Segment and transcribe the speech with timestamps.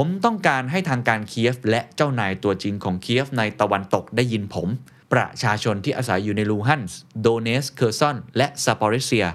[0.00, 4.68] ผมต้องการให้ทางการเคียฟและเจ้านายตัวจริงของเคียฟในตะวันตกได้ยินผม
[5.12, 9.26] ประชาชนที่อาศัยอยู่ในลูฮันสก์โดเนตสก์เคอร์ซอน และซาปอริเซีย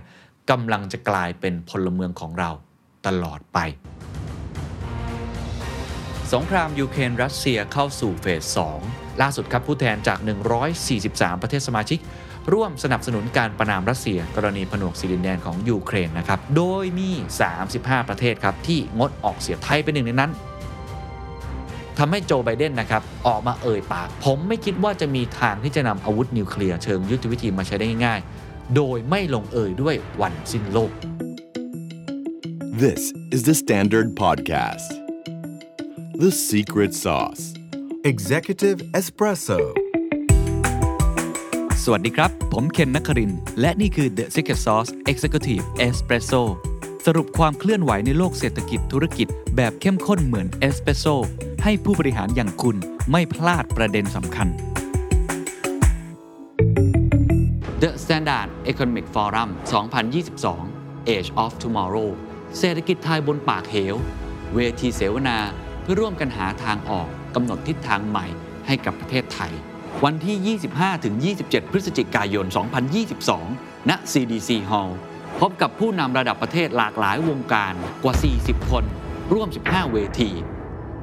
[0.49, 2.49] กำลังจะกลายเป็นพลเมืองของเรา
[3.07, 3.57] ตลอดไป
[6.33, 8.25] สงครามยูเครนรัสเซียเข้าสู่เฟ
[8.57, 10.19] ส 2 ล่าสุดครับผู้แทนจาก
[10.79, 11.99] 143 ประเทศสมาชิก
[12.53, 17.09] ร่วมสนับสนุนการประณามรัสเซีย กรณีผนวกสิดินแดนของยูเครนนะครับ โดยมี
[17.61, 20.31] 35 ประเทศครับที่งดออกเสียงไทยเป็นหนึ่งในนั้น
[21.99, 30.91] ทำให้โจไบเดนนะครับออกมาเอ่ยปาก ผมไม่คิดว่าจะมีทางที่จะนำอาวุธนิวเคลียร์เชิงยุทธวิธีมาใช้ได้ง่ายๆ โดยไม่ลงเอ่ยด้วยวันสิ้นโลก
[32.83, 33.01] This
[33.35, 34.89] is the Standard Podcast.
[36.23, 37.43] The Secret Sauce.
[38.11, 39.59] Executive Espresso
[41.83, 46.41] สวัสดีครับ ผมเคนนักครินทร์และนี่คือ The Secret Sauce Executive Espresso
[47.07, 51.05] สรุปความเคลื่อนไหวในโลกเศรษฐกิจธุรกิจ แบบเข้มข้นเหมือนเอสเปรสโซ
[51.63, 52.77] ให้ผู้บริหารอย่างคุณ
[53.11, 54.47] ไม่พลาดประเด็นสำคัญ
[57.81, 59.49] The Standard Economic Forum
[60.33, 62.09] 2022 Age of Tomorrow
[62.59, 63.95] เศรษฐกิจไทยบนปากเหว
[64.55, 65.37] เวทีเสวนา
[65.81, 68.25] เพื่อร่วมกันหาทางออกกำหนดทิศทางใหม่
[68.67, 69.51] ให้กับประเทศไทย
[70.03, 70.57] วันที่
[71.29, 72.45] 25-27 พฤศจิกายน
[73.17, 74.93] 2022 ณ CDC Hall
[75.39, 78.83] พบกับผู้นำระดับประเทศหลากหลายวงการกว่า 40 คน
[79.33, 80.31] ร่วม 15 เวที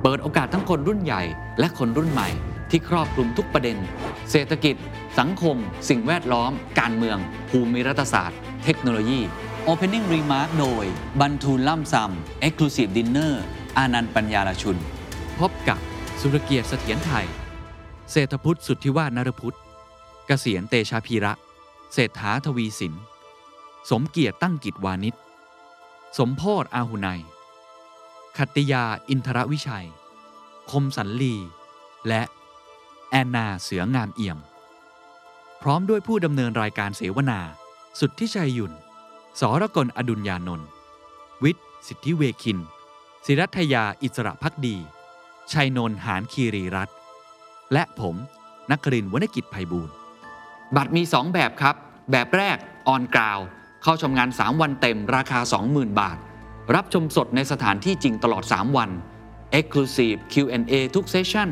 [0.02, 1.22] เปิดโอกาสทั้งคนรุ่นใหญ่
[1.58, 2.28] และคนรุ่นใหม่
[2.70, 3.76] ที่ครอบคลุมทุกประเด็น
[4.30, 4.76] เศรษฐกิจ
[5.18, 5.56] สังคม
[5.88, 7.18] สิ่งแวดล้อม การเมือง
[7.50, 9.20] ภูมิรัฐศาสตร์ เทคโนโลยี
[9.68, 10.84] Opening Remark โดย
[11.20, 13.34] บรรทูลล่ำซำ Exclusive Dinner
[13.76, 14.76] อานันต์ปัญญาลชุน
[15.40, 15.78] พบกับ
[16.20, 17.26] สุรเกียรติเสถียรไทย
[18.12, 19.56] เศรษฐพุทธสุทธิวาฒนรพุทธ
[20.26, 21.32] เกษียณเตชาพีระ
[21.94, 22.94] เศรษฐาทวีสิน
[23.90, 25.14] สมเกียรติตั้งกิจวานิช
[26.18, 27.20] สมโพธอาหุไนย
[28.36, 29.86] ขัตติยาอินทรวิชัย
[30.70, 31.36] คมสันลี
[32.08, 32.22] และ
[33.10, 34.38] แอนนาเสืองามเอี่ยม
[35.62, 37.40] พร้อมด้วยผู้ดำเนินรายการเสวนา
[38.00, 38.72] สุดที่ชัยยุน
[39.40, 40.68] สรกลอดุลยานนท์
[41.42, 42.58] วิทย์ สิทธิเวคิน
[43.26, 44.76] ศิรัทยาอิสระพักดี
[45.52, 46.96] ชัยนนท์หานคีรีรัตน์
[47.72, 48.16] และผม
[48.70, 49.94] นักครินทร์วณกิจไพบูลย์
[50.76, 51.76] บัตรมี 2 แบบครับ
[52.10, 52.56] แบบแรก
[52.88, 53.40] ออนกราว
[53.82, 56.18] เข้าชมงาน 3 วันเต็มราคา 20,000 บาท
[56.74, 58.90] รับชมสดในสถานที่จริงตลอด 3 วัน
[59.58, 61.50] Exclusive Q&A ทุกเซสชั่น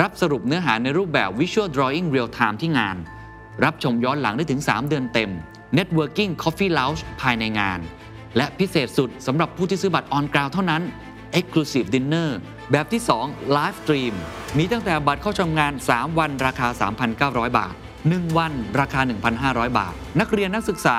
[0.00, 2.96] รับสรุปเนื้อหาในรูปแบบ Visual Drawing Real Time ที่งาน
[3.64, 5.30] รับชมย้อนหลังได้ถึง 3 เดือนเต็ม
[5.78, 7.80] Networking Coffee Lounge ภายในงาน
[8.36, 10.82] และพิเศษสุดสำหรับผู้ที่ซื้อบัตรออนกราวเท่านั้น
[11.38, 12.30] Exclusive Dinner
[12.70, 14.14] แบบที่ 2 Live Stream
[14.56, 16.68] มีตั้งแต่บัตรเข้าชมงาน 3 วันราคา
[17.12, 17.74] 3,900 บาท
[18.06, 19.00] 1 วันราคา
[19.38, 20.98] 1,500 บาท นักเรียนนักศึกษา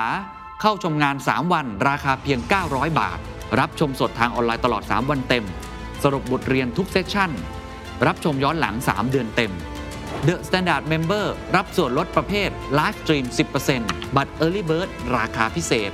[0.60, 3.18] เข้าชมงาน 3 วัน ราคาเพียง 900 บาท
[3.58, 5.44] รับชมสดทางออนไลน์ตลอด 3 วันเต็ม
[6.02, 7.30] สรุปบทเรียนทุกเซสชั่น
[8.06, 9.52] รับชมย้อนหลัง 3 เดือนเต็ม
[10.26, 13.24] The Standard Member รับส่วนลดประเภท Live Stream
[13.70, 15.90] 10%บัตร Early Bird ราคาพิเศษ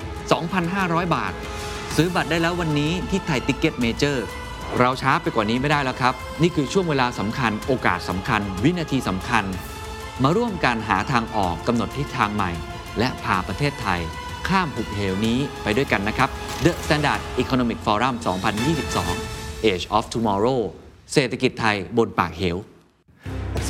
[0.57, 1.33] 2,500 บาท
[1.97, 4.25] ซื้อบัตรได้แล้ววันนี้ที่ไทยติ c เก็ตเมเจอร์
[4.79, 9.45] เราช้าไปกว่านี้ไม่ได้แล้วครับ นี่คือช่วงเวลาสำคัญ โอกาสสำคัญ วินาทีสำคัญ
[10.23, 12.51] มาร่วมกันหาทางออกกำหนดทิศทางใหม่
[12.99, 14.01] และพาประเทศไทย
[14.49, 16.29] ข้ามหุบเหวนี้ไปด้วยกันนะครับ
[16.65, 18.15] The Standard Economic Forum
[18.91, 20.61] 2022 Age of Tomorrow
[21.13, 22.57] เศรษฐกิจไทยบนปากเหว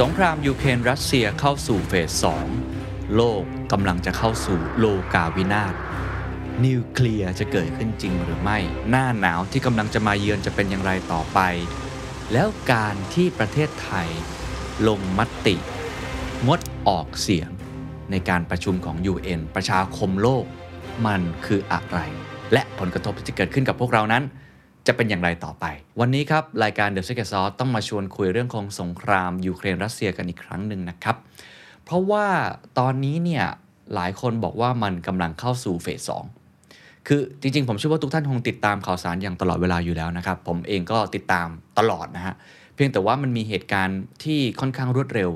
[0.01, 2.25] สงครามยูเครนรัสเซียเข้าสู่เฟส
[2.67, 5.75] 2 โลกกำลังจะเข้าสู่โลกาวินาศ
[6.65, 8.59] นิวเคลียร์จะเกิดขึ้นจริงหรือไม่
[8.91, 11.41] หน้าหนาวที่กำลังจะมาเยือนจะเป็นอย่างไรต่อไป
[12.33, 14.09] แล้วการที่ประเทศไทย
[14.89, 15.57] ลงมติ
[16.47, 17.51] งดออกเสียง
[18.11, 20.45] ในการประชุมของ UN ประชาคมโลก
[21.07, 21.99] มันคืออะไร
[22.53, 24.23] และผลกระทบที่จะเกิดขึ้นกับพวกเรานั้น
[24.87, 25.65] จะเป็นอย่างไรต่อไป
[26.01, 31.17] วันนี้ครับ รายการ The Secret Sauce ต้องมาชวนคุยเรื่องของสงครามยูเครนรัสเซียกันอีกครั้งหนึ่งนะครับ
[31.85, 32.27] เพราะว่า
[32.79, 33.45] ตอนนี้เนี่ย
[33.95, 36.25] หลายคนบอกว่ามันกำลังเข้าสู่เฟสสอง
[37.09, 42.35] คือจริงๆ ผมเชื่อว่าทุกท่านคงติดตามข่าวสารอย่างตลอดเวลาอยู่แล้วนะครับ ผมเองก็ติดตามตลอดนะฮะ
[42.75, 45.31] เพียงแต่ว่ามันมีเหตุการณ์ที่ค่อนข้างรวดเร็ว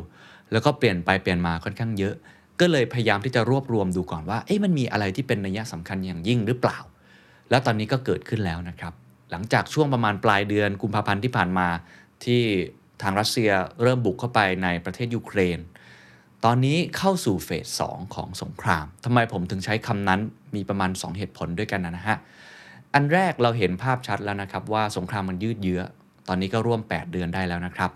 [0.53, 2.15] แล้วก็เปลี่ยนไปเปลี่ยนมาค่อนข้างเยอะ
[2.61, 6.79] ก็เลยพยายามที่จะรวบรวมดูก่อนว่าเอ๊ะมันมีอะไรที่เป็นนัยสำคัญอย่างยิ่งหรือเปล่า
[7.51, 8.93] แล้วตอนนี้ก็เกิดขึ้นแล้วนะครับ
[9.31, 11.69] หลังจากช่วงประมาณปลายเดือนกุมภาพันธ์ที่ผ่านมา
[12.25, 12.43] ที่
[13.03, 13.51] ทางรัสเซีย
[13.83, 15.59] เริ่มบุกเข้าไปในประเทศยูเครน
[16.45, 17.51] ตอนนี้เข้าสู่เฟ
[17.81, 20.21] ส 2 ของสงครามทำไมผมถึงใช้คำนั้น
[20.55, 22.17] มีประมาณ 2 เหตุผลด้วยกันนะฮะ
[22.95, 25.81] อันแรกเราเห็นภาพชัดแล้วนะครับว่าสงครามมันยืดเยื้อ
[26.29, 27.91] ตอนนี้ก็ร่วม 8 เดือนได้แล้วนะครับ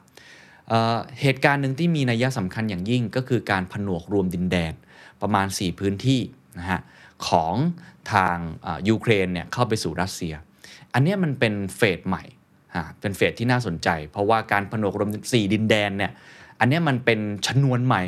[1.21, 4.73] เหตุการณ์หนึ่งที่มีนัยสำคัญอย่างยิ่งก็คือการผนวกรวมดินแดน
[5.23, 6.21] ประมาณ 4 พื้นที่
[6.59, 6.81] นะฮะ
[7.29, 7.55] ของ
[8.12, 8.37] ทาง
[8.89, 10.35] ยูเครนเนี่ยเข้าไปสู่รัสเซีย
[10.95, 12.25] อันนี้มันเป็นเฟสใหม่
[13.01, 16.12] เป็นเฟสที่น่าสนใจ เพราะว่าการผนวกรวมสี่ดินแดนเนี่ย
[16.61, 18.03] อันนี้มันเป็นชนวนใหม่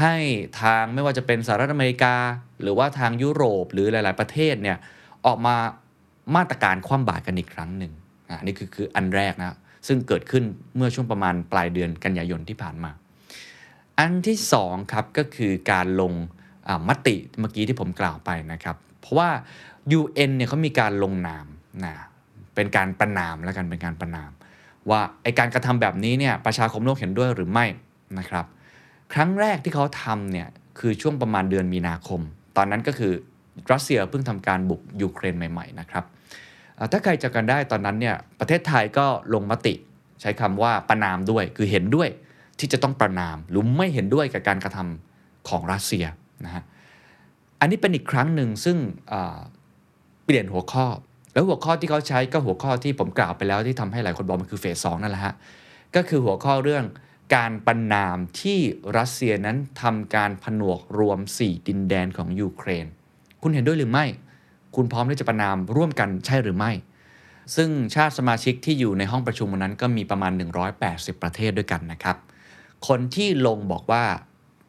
[0.00, 0.14] ให้
[0.60, 2.14] ทางไม่ว่าจะเป็นสหรัฐอเมริกา
[2.62, 4.76] หรือว่าทางยุโรปหรือหลาย ๆ ประเทศเนี่ย
[5.26, 5.56] ออกมา
[6.36, 7.92] มาตรการคว่ำบาตรกันอีกครั้งหนึ่ง
[8.28, 10.44] อ่านี่คือคืออันแรกนะ ซึ่งเกิดขึ้น
[10.76, 12.90] เมื่อช่วงประมาณปลายเดือนกันยายนที่ผ่านมา
[13.98, 16.12] อันที่สองครับก็คือการลง
[16.88, 19.30] มติเมื่อกี้ที่ผมกล่าวไปนะครับ เพราะว่า
[19.98, 21.46] UN เนี่ยเขามีการลงนาม
[21.84, 21.94] นะ
[22.54, 24.30] เป็นการประนามแล้วกันเป็นการประนาม
[24.90, 27.66] ว่าไอการกระทำแบบนี้เนี่ยประชาคมโลกเห็นด้วยหรือไม่
[28.18, 28.46] นะครับ
[29.12, 30.48] ครั้งแรกที่เขาทำเนี่ย
[30.78, 32.20] คือช่วงประมาณเดือนมีนาคม
[32.56, 33.12] ตอนนั้นก็คือ
[33.72, 36.04] รัสเซียเพิ่งทำการบุกยูเครนใหม่ ๆ นะครับ
[36.92, 39.74] ถ้าใครจะกันได้ตอนนั้นเนี่ยประเทศไทยก็ลงมติ
[40.20, 42.08] ใช้คำว่าประนามด้วย คือเห็นด้วย
[42.58, 46.04] ที่จะต้องประนามหรือไม่เห็นด้วยกับการกระทำของรัสเซีย
[46.44, 46.62] นะฮะ
[47.60, 48.76] อันนี้เป็นอีกครั้งหนึ่งซึ่ง
[50.24, 50.86] เปลี่ยนหัวข้อ
[51.32, 55.34] แล้วหัวข้อที่เขาใช้ก็หัวข้อที่ผมกล่าวไปแล้วที่ทำให้หลายคนบอกมันคือเฟสสองนั่นแหละฮะ
[55.96, 56.84] ก็คือหัวข้อเรื่อง
[57.36, 58.58] การประนามที่
[58.98, 62.86] รัสเซียนั้นทำการผนวกรวม 4 ดินแดนของยูเครน
[63.42, 64.06] คุณเห็นด้วยหรือไม่
[64.76, 66.72] คุณพร้อมที่จะประนามร่วมกันใช่หรือไม่
[67.56, 70.32] ซึ่งชาติสมาชิกที่อยู่ในห้องประชุมวันนั้นก็มีประมาณ
[70.76, 72.16] 180 ประเทศด้วยกันนะครับ
[72.88, 74.02] คนที่ลงบอกว่า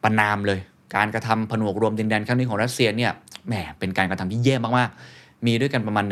[0.02, 0.60] ประนามเลย
[0.96, 3.12] การกระทำผนวกรวมดินแดนครั้งนี้ของรัสเซียเนี่ย
[3.46, 6.04] แหมเป็นการกระทำที่แย่มากๆ มีด้วยกันประมาณ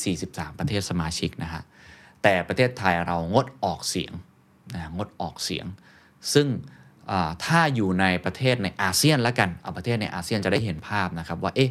[0.00, 1.62] 143 ประเทศสมาชิกนะฮะ
[2.22, 4.12] แต่ประเทศไทยเรางดออกเสียง
[4.74, 5.66] นะงดออกเสียง
[6.34, 6.46] ซึ่ง
[7.44, 11.70] ถ้าอยู่ในประเทศในอาเซียนละกัน เอาประเทศในอาเซียนจะได้เห็นภาพนะครับว่า เอ๊ะ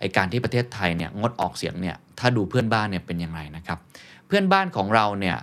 [0.00, 3.78] ไอการที่ประเทศไทยเนี่ยงดออกเสียงเนี่ยถ้าดูเพื่อนบ้านเนี่ยเป็นยังไงนะครับ
[4.26, 5.36] เพื่อนบ้านของเราเนี่ย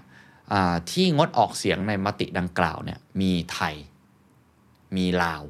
[0.92, 3.76] ที่งดออกเสียงในมติดังกล่าวเนี่ยมีไทย
[4.98, 5.42] มีลาว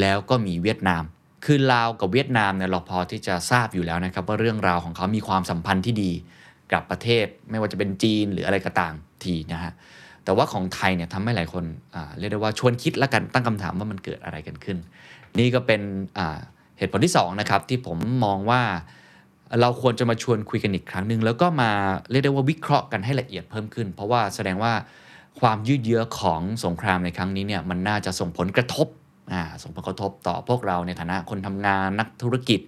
[0.00, 1.02] แล้วก็มีเวียดนาม
[1.44, 6.12] คือลาวกับเวียดนามเนี่ยเราพอที่จะทราบอยู่แล้วนะครับว่าเรื่องราวของเขามีความสัมพันธ์ที่ดี
[6.72, 8.94] กับประเทศ ไม่ว่าจะเป็นจีนหรืออะไรก็ตาม
[9.24, 9.72] ทีนะฮะ
[10.24, 11.64] แต่ว่าของไทยเนี่ยทำให้หลายคน
[12.18, 14.78] เรียกได้ว่าชวนคิดและกันตั้งคำถามว่ามันเกิดอะไรกันขึ้น
[15.38, 15.80] นี่ก็เป็น
[16.78, 18.62] เหตุผลที่2นะครับที่ผมมองว่า
[19.60, 21.70] เราควรจะมาชวนคุยกันอีกครั้งหนึ่งแล้วก็มา
[22.10, 24.72] เรียกได้ว่าวิเคราะห์กันให้ละเอียดเพิ่มขึ้น เพราะว่าแสดงว่า
[25.40, 28.86] ความยืดเยื้อของสงครามในครั้งนี้เนี่ยมันน่าจะส่งผลกระทบ
[29.32, 32.60] อ่าส่งผลกระทบต่อพวกเราในฐานะคนทำงานนักธุรกิจ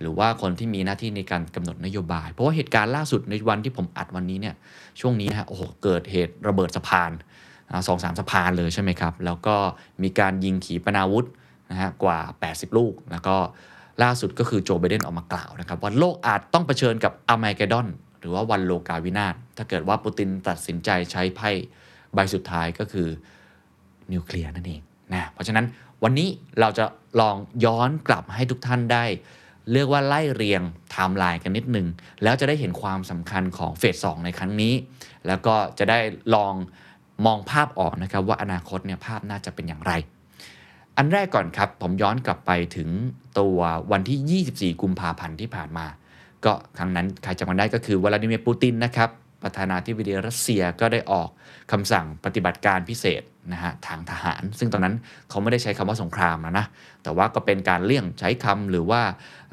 [0.00, 4.54] หรือว่าคนที่มีหน้าที่ในการกำหนดนโยบาย เพราะว่าเหตุการณ์ล่าสุดในวันที่ผมอัดวันนี้เนี่ย
[5.00, 7.10] ช่วงนี้ฮะโอ้โหเกิดเหตุระเบิดสะพาน
[7.86, 9.56] สองสามสะพานเลยใช่ไหมครับ แล้วก็
[10.02, 11.26] มีการยิงขีปนาวุธ
[11.70, 12.18] นะฮะกว่า
[12.48, 13.36] 80 ลูก แล้วก็
[14.02, 17.86] ล่าสุดก็คือโจไบเดนออกมากล่าวนะครับว่าโลกอาจต้องเผชิญกับอาร์ม g กดอน
[18.20, 21.50] หรือว่าวันโลกาวินาศถ้าเกิดว่าปูตินตัดสินใจใช้ไพ่
[22.14, 23.08] ใบสุดท้ายก็คือ
[24.12, 24.80] นิวเคลียร์นั่นเอง
[25.12, 25.66] นะเพราะฉะนั้น
[26.02, 26.28] วันนี้
[26.60, 26.84] เราจะ
[27.20, 29.04] ลองย้อนกลับให้ทุกท่านได้
[29.72, 31.86] เรียกว่าไล่เรียงไทม์ไลน์กันนิดนึง
[32.22, 34.74] แล้วจะได้เห็นความสำคัญของเฟส2ในครั้งนี้
[35.26, 35.98] แล้วก็จะได้
[36.34, 36.54] ลอง
[37.26, 39.92] มองภาพออกนะครับว่าอนาคตเนี่ยภาพน่าจะเป็นอย่างไร
[40.96, 42.88] อันแรกก่อนครับ ผมย้อนกลับไปถึง
[43.38, 43.58] ตัว
[43.92, 45.86] วันที่ 24 กุมภาพันธ์ที่ผ่านมา
[46.44, 49.10] ก็ครั้งนั้นใครจำกันได้ก็คือวลาดิเมียร์ปูตินนะครับ
[49.42, 51.28] ประธานาธิบดีรัสเซียก็ได้ออก
[51.72, 54.94] คำสั่งปฏิบัติการพิเศษนะฮะทางทหาร ซึ่งตอนนั้น
[55.28, 56.66] เขาไม่ได้ใช้คำว่าสงครามนะนะ
[57.02, 59.00] แต่ว่าก็เป็นการเลี่ยงใช้คำหรือว่า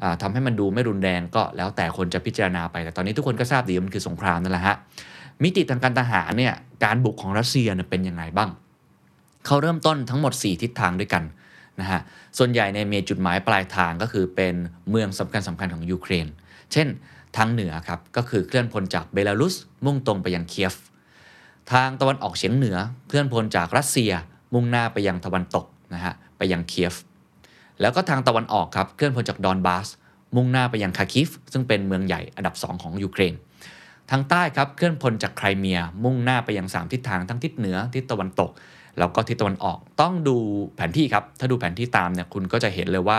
[0.02, 4.76] อ่าทำให้มันดูไม่รุนแรงก็แล้วแต่คนจะพิจารณาไป แต่ตอนนี้ทุกคนก็ทราบดีว่ามันคือสงครามนั่นแหละฮะ
[5.42, 6.54] มิติทางการทหารเนี่ย
[6.84, 8.50] การบุกของรัสเซียเป็นยังไงบ้าง
[9.46, 11.24] เขาเริ่มต้นทั้งหมด 4 ทิศทางด้วยกัน
[11.80, 12.00] นะฮะ
[12.38, 14.54] ส่วนใหญ่ในมีจุดหมายปลายทางก็คือเป็น
[14.90, 16.26] เมืองสำคัญสำคัญของยูเครน
[16.72, 16.88] เช่น
[17.36, 20.74] ทางเหนือครับก็คือเคลื่อนพลจากเบลารุส มุ่งตรงไปยังเคียฟ
[21.72, 22.76] ทางตะวันออกเฉียงเหนือ
[23.08, 24.12] เคลื่อนพลจากรัสเซีย
[24.54, 26.94] มุ่งหน้าไปยังตะวันตกนะฮะไปยังเคียฟ
[27.80, 29.88] แล้วก็ทางตะวันออกครับเคลื่อนพลจากดอนบาส
[30.36, 33.34] มุ่งหน้าไปยังคาร์คิฟ ซึ่งเป็นเมืองใหญ่อันดับ 2 ของยูเครน
[34.10, 38.50] ทางใต้ครับเคลื่อนพลจากไครเมีย มุ่งหน้าไปยัง 3 ทิศทางทั้งทิศเหนือทิศตะวันตก
[38.98, 40.36] แล้วก็ทิศตะวันออกต้องดู
[40.76, 43.18] แผนที่ครับ ถ้าดูแผนที่ตามเนี่ยคุณก็จะเห็นเลยว่า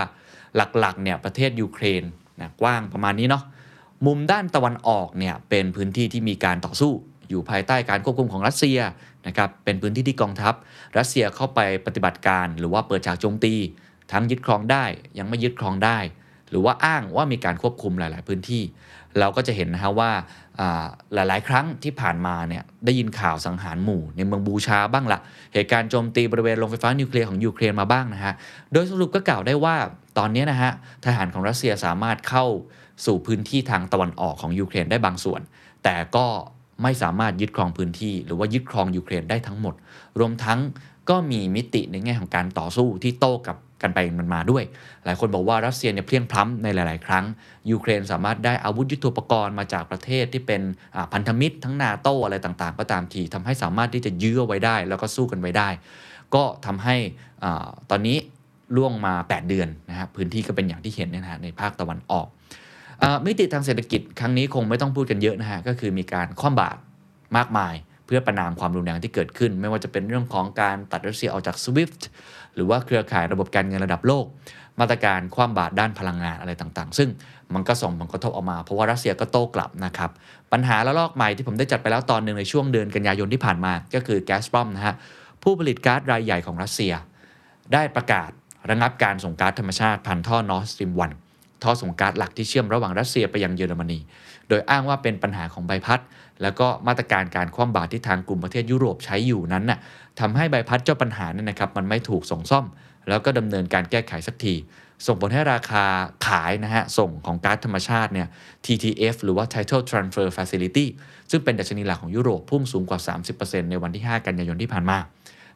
[0.56, 2.04] หลักๆเนี่ยประเทศยูเครน
[2.42, 3.44] นะกว้างประมาณนี้เนาะ
[4.06, 6.92] มุมด้านตะวันออกเนี่ยเป็นพื้นที่ที่มีการต่อสู้
[7.30, 8.80] อยู่ภายใต้การควบคุมของรัสเซีย
[9.28, 10.54] นะครับเป็นพื้นที่ที่กองทัพ
[10.98, 13.54] รัสเซียเข้าไปปฏิบัติการ หรือว่าเปิดฉากโจมตี
[14.12, 14.86] ทั้งยึดครองได้
[15.18, 15.98] ยังไม่ยึดครองได้
[16.50, 18.64] หรือว่าอ้างว่ามีการควบคุมหลาย ๆ พื้นที่
[19.20, 20.12] เราก็จะเห็นนะฮะว่า
[21.14, 25.20] หลาย ๆ ครั้งที่ผ่านมาเนี่ยได้ยินข่าวสังหารหมู่ในเมืองบูชาบ้างละ
[25.54, 28.34] เหตุการณ์โจมตีบริเวณโรงไฟฟ้านิวเคลียร์ของยูเครนมาบ้างนะฮะ
[28.74, 29.76] โดยสรุปก็กล่าวได้ว่า
[30.18, 30.72] ตอนนี้นะฮะ
[31.06, 32.46] ทหารของรัสเซียสามารถเข้า
[33.06, 35.42] สู่พื้นที่ทางตะวันออกของยูเครนได้บางส่วน
[35.84, 36.28] แต่ก็
[36.84, 39.74] ไม่สามารถยึดครองพื้นที่หรือว่ายึดครองยูเครนได้ทั้งหมด
[40.20, 40.60] รวมทั้ง
[41.10, 44.64] ก็มีมิติในแง่ของการต่อสู้ที่โต้กับ กันไปมันมาด้วย
[45.06, 47.26] หลายคนบอกว่ารัสเซียเนี่ยเพลียงพล้ำในหลาย ๆ ครั้ง
[47.72, 50.62] ยูเครนสามารถได้อาวุธยุทโธปกรณ์มาจากประเทศที่เป็น
[51.14, 55.70] พันธมิตรทั้งนาโตอะไรต่างๆ ก็ตามทีทำให้สามารถที่จะยื้อไว้ได้ แล้วก็สู้กันไว้ได้
[56.36, 56.96] ก็ทำให้
[57.90, 58.18] ตอนนี้
[58.76, 62.28] ล่วงมา 8 เดือนนะครับพื้นที่ก็เป็นอย่างที่เห็นนะฮะในภาคตะวันออก
[63.26, 66.80] มิติทางเศรษฐกิจครั้งนี้คงไม่ต้องพูดกันเยอะนะฮะก็คือมีการคว่ำบาตร
[67.38, 67.76] มากมาย
[68.14, 72.02] พื่อประนามความรุนแรงที่เกิดขึ้น ไม่ว่าจะเป็นเรื่องของการตัดรัสเซียออกจาก SWIFT
[72.56, 74.26] หรือว่าเครือข่ายระบบการเงินระดับโลก
[74.80, 77.10] มาตรการคว่ำบาตรด้านพลังงานอะไรต่างๆ ซึ่ง
[77.54, 80.12] มันก็ส่งผลกระทบออกมาเพราะว่ารัสเซียก็โต้กลับนะครับ
[80.52, 84.96] ปัญหาระลอกใหม่ที่ผมได้จัดไปแล้วตอนหนึ่งในช่วงเดือนกันยายนที่ผ่านมา ก็คือ Gazprom นะฮะ
[85.44, 86.94] ผู้ผลิตก๊าซรายใหญ่ของรัสเซีย
[87.74, 88.30] ได้ประกาศ
[88.70, 91.12] ระงับการส่งก๊าซธรรมชาติผ่านท่อ Nord Stream One
[91.64, 94.00] ท่อส่งก๊าซหลักที่เชื่อมระหว่างรัสเซียไปยังเยอรมนี
[94.50, 96.00] โดยอ้างว่าเป็นปัญหาของใบพัด
[96.42, 99.80] แล้วก็มาตรการการคว่ำบาตรที่ทางกลุ่มประเทศยุโรปใช้อยู่นั้นน่ะ
[100.20, 102.66] ทำให้ใบพัดเจ้าปัญหานี่นะครับมันไม่ถูกส่งซ่อม
[103.10, 104.56] แล้วก็ดำเนินการแก้ไขสักที
[105.08, 105.86] ส่งผลให้ราคา
[106.28, 108.28] ขายนะฮะส่งของก๊าซธรรมชาติเนี่ย
[108.66, 110.86] TTF หรือว่า Title Transfer Facility
[111.32, 113.00] ซึ่งเป็นดัชนีหลักของยุโรปพุ่งสูงกว่า
[113.36, 114.98] 30%ในวันที่ 5 กันยายนที่ผ่านมา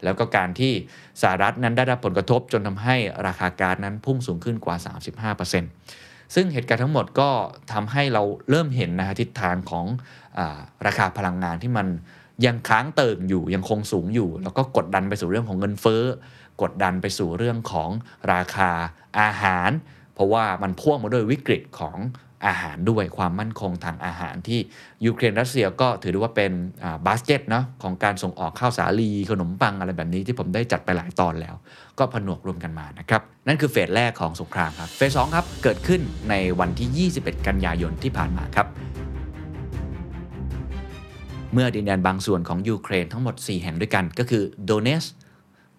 [0.04, 0.74] แล้วก็การที่
[1.22, 2.96] สหรัฐนั้นได้รับผลกระทบจนทำให้
[3.28, 4.76] ราคาก๊าซนั้นพุ่งสูงขึ้นกว่า
[5.36, 7.30] 35%ซึ่งเหตุการณ์ทั้งหมดก็
[7.74, 9.86] ทำให้เราเริ่มเห็นนะฮะทิศทางของ
[10.88, 11.88] ราคาพลังงานที่มัน
[12.46, 16.04] ยังค้างเติ่งอยู่ยังคงสูงอยู่ แล้วก็กดดันไปสู่เรื่องของเงินเฟ้อ
[16.62, 17.90] กดดันไปสู่เรื่องของ
[18.34, 18.72] ราคา
[19.20, 19.70] อาหาร
[20.14, 21.98] เพราะว่ามันพ่วงมาด้วยวิกฤตของ
[22.48, 24.60] อาหารด้วยความมั่นคงทางอาหารที่
[25.06, 26.52] ยูเครนรัสเซียก็ถือได้ว่าเป็น
[27.06, 31.56] บาสเกตเนาะของการส่งออกข้าวสาลีขนมปังอะไรแบบนี้ที่ผมได้จัดไปหลายตอนแล้ว
[32.00, 38.68] ก็ผนวกรวมกันมานะครับ นั่นคือเฟสแรกของสงครามครับ เฟสสองครับ เกิดขึ้นในวันที่ 21 กันยายนที่ผ่านมาครับ
[41.54, 45.06] เมื่อดินแดนบางส่วนของยูเครนทั้งหมด 4 แห่งด้วยกัน ก็คือโดเนตสก์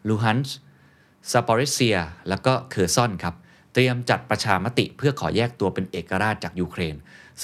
[0.09, 0.57] ลูฮันสก์
[1.31, 1.97] ซาปอริเซีย
[2.29, 3.35] แล้วก็เคอร์ซอนครับ
[3.73, 6.95] เตรียมจัดประชามติเพื่อขอแยกตัวเป็นเอกราชจากยูเครน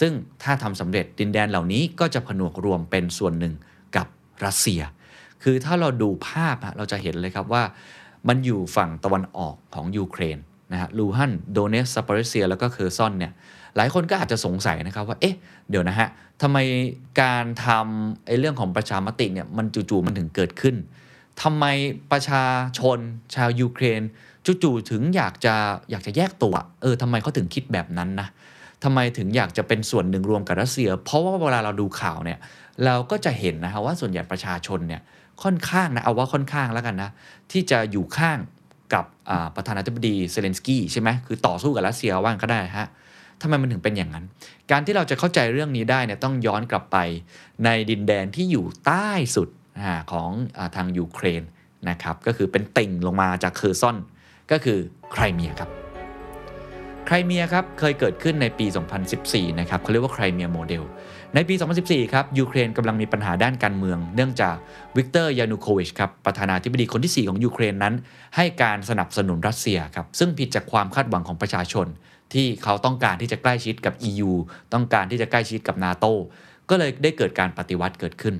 [0.00, 0.12] ซึ่ง
[0.42, 3.54] ถ้าทำสำเร็จดินแดนเหล่านี้ก็จะผนวกรวมเป็นส่วนหนึ่ง
[3.96, 4.06] กับ
[4.44, 4.82] รัสเซีย
[5.42, 7.62] คือถ้าเราดูภาพเราจะเห็นเลยครับว่า
[8.28, 10.38] มันอยู่ฝั่งตะวันออกของยูเครน
[10.72, 13.32] นะฮะลูฮันสก์โดเนตสก์ซาปอริเซีย แล้วก็เคอร์ซอนเนี่ย
[13.76, 15.34] หลายคนก็อาจจะสงสัยนะครับว่า เอ๊ะ
[15.70, 16.08] เดี๋ยวนะฮะ
[16.42, 16.58] ทำไม
[17.22, 20.76] การทำไอ้เรื่องของประชามติเนี่ยมันจู่ๆมันถึงเกิดขึ้น
[21.42, 21.64] ทำไม
[22.12, 22.44] ประชา
[22.78, 22.98] ชน
[23.34, 24.02] ชาวยูเครน
[24.62, 25.54] จู่ๆถึงอยากจะ
[25.90, 28.28] อยากจะแยกตัว เออทำไมเขาถึงคิดแบบนั้นนะ
[28.84, 32.38] ทำไมถึงอยากจะเป็นส่วนหนึ่งรวมกับรัสเซีย เพราะว่าเวลาเราดูข่าวเนี่ย
[32.84, 35.00] เราก็จะเห็นนะฮะว่าส่วนใหญ่ประชาชนเนี่ย
[35.42, 37.10] ค่อนข้างนะเอาว่าค่อนข้างแล้วกันนะ
[37.52, 38.38] ที่จะอยู่ข้าง
[38.94, 39.04] กับ
[39.56, 42.88] ประธานาธิบดีเซเลนสกี้ใช่ไหมคือต่อสู้กับรัสเซียว่างั้นก็ได้ฮะ
[43.44, 44.24] ทำไมมันถึงเป็นอย่างนั้น
[44.70, 46.96] การที่เราจะเข้าใจเรื่องนี้ได้เนี่ยต้องย้อนกลับไป
[47.64, 49.48] ในดินแดนที่อยู่ใต้สุด
[50.12, 51.42] ของอทางยูเครน
[51.88, 53.96] นะครับก็คือเป็นติ่งลงมาจากเคอร์ซอน
[54.50, 54.78] ก็คือ
[55.12, 55.70] ไครเมียครับ
[57.06, 58.66] ไครเมียครับเคยเกิดขึ้นในปี
[59.12, 60.82] 2014 นะครับเขาเรียกว่าไครเมียโมเดล
[61.34, 64.56] ในปี 2014 ครับยูเครนกำลังมีปัญหาด้านการเมือง เนื่องจาก
[64.96, 67.94] วิกเตอร์ยานูโควิชครับประธานาธิบดีคนที่ 4 ของยูเครนนั้น
[68.36, 71.86] ให้การสนับสนุนรัสเซียครับซึ่งผิดจากความคาดหวังของประชาชน
[72.32, 74.30] ที่เขาต้องการที่จะใกล้ชิดกับ EU
[74.72, 76.06] ต้องการที่จะใกล้ชิดกับนาโต
[76.70, 78.34] ก็เลยได้เกิดการปฏิวัติเกิดขึ้น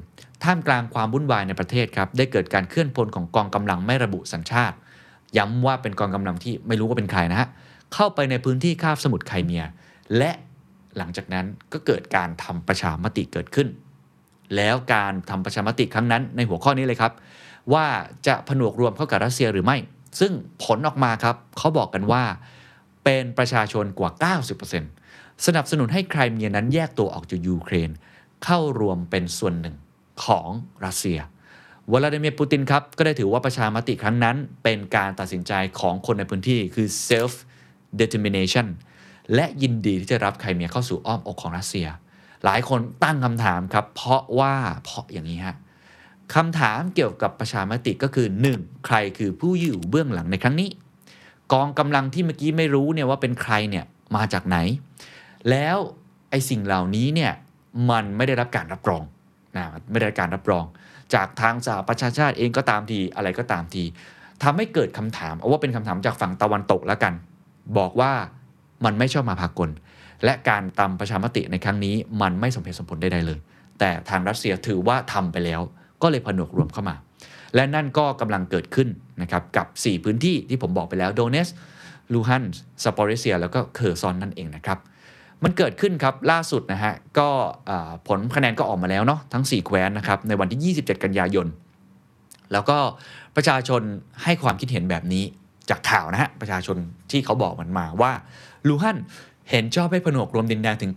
[0.45, 4.76] ท่ามกลางความวุ่นวายในประเทศครับ ได้เกิดการเคลื่อนพลของกองกำลังไม่ระบุสัญชาติ
[5.38, 7.49] ย้ำว่าเป็นกองกำลังที่ไม่รู้ว่าเป็นใครนะฮะ
[7.95, 9.64] เข้าไปในพื้นที่คาบสมุทรไครเมีย
[10.17, 10.31] และ
[10.97, 13.69] หลังจากนั้นก็เกิดการทำประชามติเกิดขึ้น
[14.57, 17.12] แล้วการทำประชามติครั้งนั้นในหัวข้อนี้เลยครับ
[17.73, 17.87] ว่า
[18.26, 19.76] จะผนวกรวมเข้ากับรัสเซียหรือไม่
[20.21, 20.33] ซึ่ง
[20.64, 22.23] ผลออกมาครับเขาบอกกันว่า
[23.04, 24.11] เป็นประชาชนกว่า
[24.78, 27.90] 90%สนับสนุนให้ไครเมียนั้นแยกตัวออกจากยูเครน
[28.44, 29.76] เข้ารวมเป็นส่วนหนึ่ง
[30.25, 30.49] ของ
[30.84, 31.20] รัสเซีย
[31.92, 37.32] วลาดิเมียร์ปูตินครับ ก็ได้ถือว่าประชามติครั้งนั้น เป็นการตัดสินใจของคนในพื้นที่คือ self
[38.00, 38.66] determination
[39.34, 41.87] และยินดีที่จะรับไครเมียเข้าสู่อ้อมอกของรัสเซีย
[42.44, 45.56] หลายคนตั้งคำถามครับ เพราะว่าเพราะอย่างนี้ฮะ
[46.34, 48.87] คำถามเกี่ยวกับประชามติก็คือ 1.
[48.87, 50.68] ใครคือผู้อยู่เบื้องหลังในครั้งนี้
[51.52, 53.84] กองกำลังที่เมื่อกี้ไม่รู้เนี่ยว่าเป็นใครเนี่ย
[54.16, 54.56] มาจากไหน
[55.50, 55.76] แล้ว
[56.30, 57.32] ไอ้สิ่งเหล่านี้เนี่ย
[57.90, 59.02] มันไม่ได้รับการรับรอง
[59.56, 60.64] นะไม่ได้รับการรับรอง
[61.14, 63.84] จากทางสหประชาชาติเองก็ตามทีอะไรก็ตามที
[64.42, 67.14] ทำให้เกิดคำถามเอาว่าเป็นคำถามจากฝั่งตะวันตกแล้วกัน
[67.78, 68.12] บอกว่า
[68.84, 69.70] มันไม่ชอบมาพากล
[70.24, 73.38] และการตาประชามติในครั้งนี้ มันไม่สมเหตุสมผลใดๆเลย
[73.78, 75.60] แต่ทางรัสเซียถือว่าทำไปแล้ว
[76.02, 76.96] ก็เลยผนวกรวมเข้ามา
[77.54, 78.88] และนั่นก็กำลังเกิดขึ้น
[79.23, 81.49] นะครับกับ 4 พื้นที่ที่ผมบอกไปแล้วโดเนส
[82.12, 82.44] ลูฮัน
[82.84, 84.78] สปอริเซีย แล้วก็เคอร์ซอนนั่นเองนะครับ
[85.44, 87.28] มันเกิดขึ้นครับล่าสุดนะฮะก็
[88.08, 91.46] ผลคะแนนก็ออกมาแล้วเนาะทั้ง 4 แคว้นนะครับในวันที่ 27 กันยายน
[92.52, 92.78] แล้วก็
[93.37, 93.82] ประชาชน
[94.25, 95.25] ให้ความคิดเห็นแบบนี้
[95.70, 96.76] จากข่าวนะฮะประชาชน
[97.11, 98.12] ที่เขาบอกมันมาว่า
[98.68, 98.99] ลูฮัน
[99.50, 100.92] เห็นชอบให้ผนวกรวมดินแดนถึง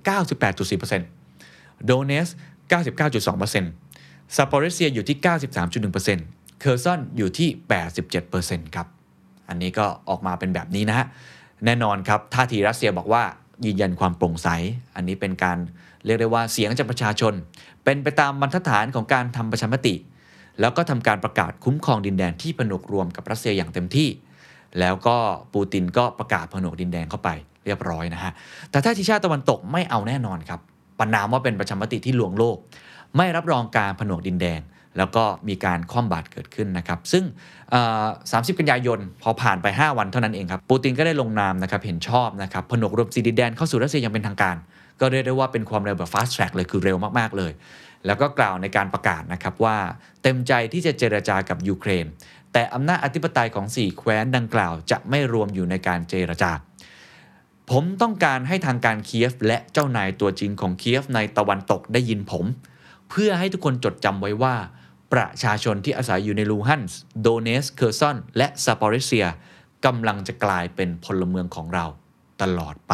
[1.10, 2.28] 98.4%โดเนส
[2.72, 5.18] 99.2%ซาปอริเซียอยู่ที่
[5.64, 7.50] 93.1% เคอร์ซอนอยู่ที่
[8.14, 8.88] 87%ครับ
[9.50, 11.08] อันนี้ก็ออกมาเป็นแบบนี้นะฮะ
[11.66, 13.24] แน่นอนครับ ท่าทีรัสเซียบอกว่า
[13.66, 14.48] ยืนยันความโปร่งใส
[14.96, 15.58] อันนี้เป็นการ
[16.06, 17.34] เรียกได้ว่าเสียงจากประชาชน
[17.84, 19.96] เป็นไปตามบรรทัดฐานของการทำประชามติ
[20.60, 24.10] แล้วก็ทำการประกาศคุ้มครองดินแดนที่ผนวกรวมกับรัสเซียอย่างเต็มที่
[24.80, 25.18] แล้วก็
[25.54, 27.30] ปูตินก็ประกาศผนวกดินแดนเข้าไป
[27.66, 28.32] เรียบร้อยนะฮะ
[28.72, 30.60] แต่ถ้าทีชาติตะวันตกไม่เอาแน่นอนครับ
[31.00, 32.58] ปนามว่าเป็นประชามติที่ลวงโลก
[33.18, 34.62] ไม่รับรองการผนวกดินแดน
[34.98, 37.24] แล้วก็มีการคว่ำบาตรเกิดขึ้นนะครับ ซึ่ง
[37.94, 44.56] 30 กันยายน พอผ่านไป 5 วันเท่านั้นเองครับ ปูตินก็ได้ลงนามนะครับ เห็นชอบนะครับ ผนวกรวมสีดินแดนเข้าสู่รัสเซียอย่างเป็นทางการ
[45.00, 47.52] ก็เรียกได้ว่าเป็นความเร็วแบบ fast track เลยคือเร็วมาก ๆ เลย
[48.06, 49.78] แล้วก็กล่าวในการประกาศนะครับว่า
[50.24, 52.06] เต็มใจที่จะเจรจากับยูเครน
[52.54, 56.52] แต่อำนาจอธิปไตยของ 4 แคว้นดังกล่าว จะไม่รวมอยู่ในการเจรจา
[57.72, 62.46] ผมต้องการให้ทางการเคียฟและเจ้านายตัวจริงของเคียฟในตะวันตกได้ยินผม
[63.10, 64.56] เพื่อให้ทุกคนจดจำไว้ว่า
[65.14, 69.28] ประชาชนที่อาศัยอยู่ในลูฮันสก์โดเนตสก์เคอร์ซอนและซาปอริเซีย
[69.86, 71.86] กำลังจะกลายเป็นพลเมืองของเรา
[72.42, 72.94] ตลอดไป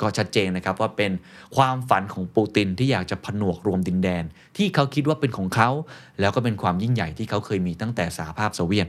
[0.00, 1.12] ก็ชัดเจนนะครับว่าเป็น
[1.56, 4.24] ความฝันของปูตินที่อยากจะผนวกรวมดินแดน
[4.56, 5.70] ที่เขาคิดว่าเป็นของเขา
[6.20, 8.88] แล้วก็เป็นความยิ่งใหญ่ที่เขาเคยมีตั้งแต่สหภาพโซเวียต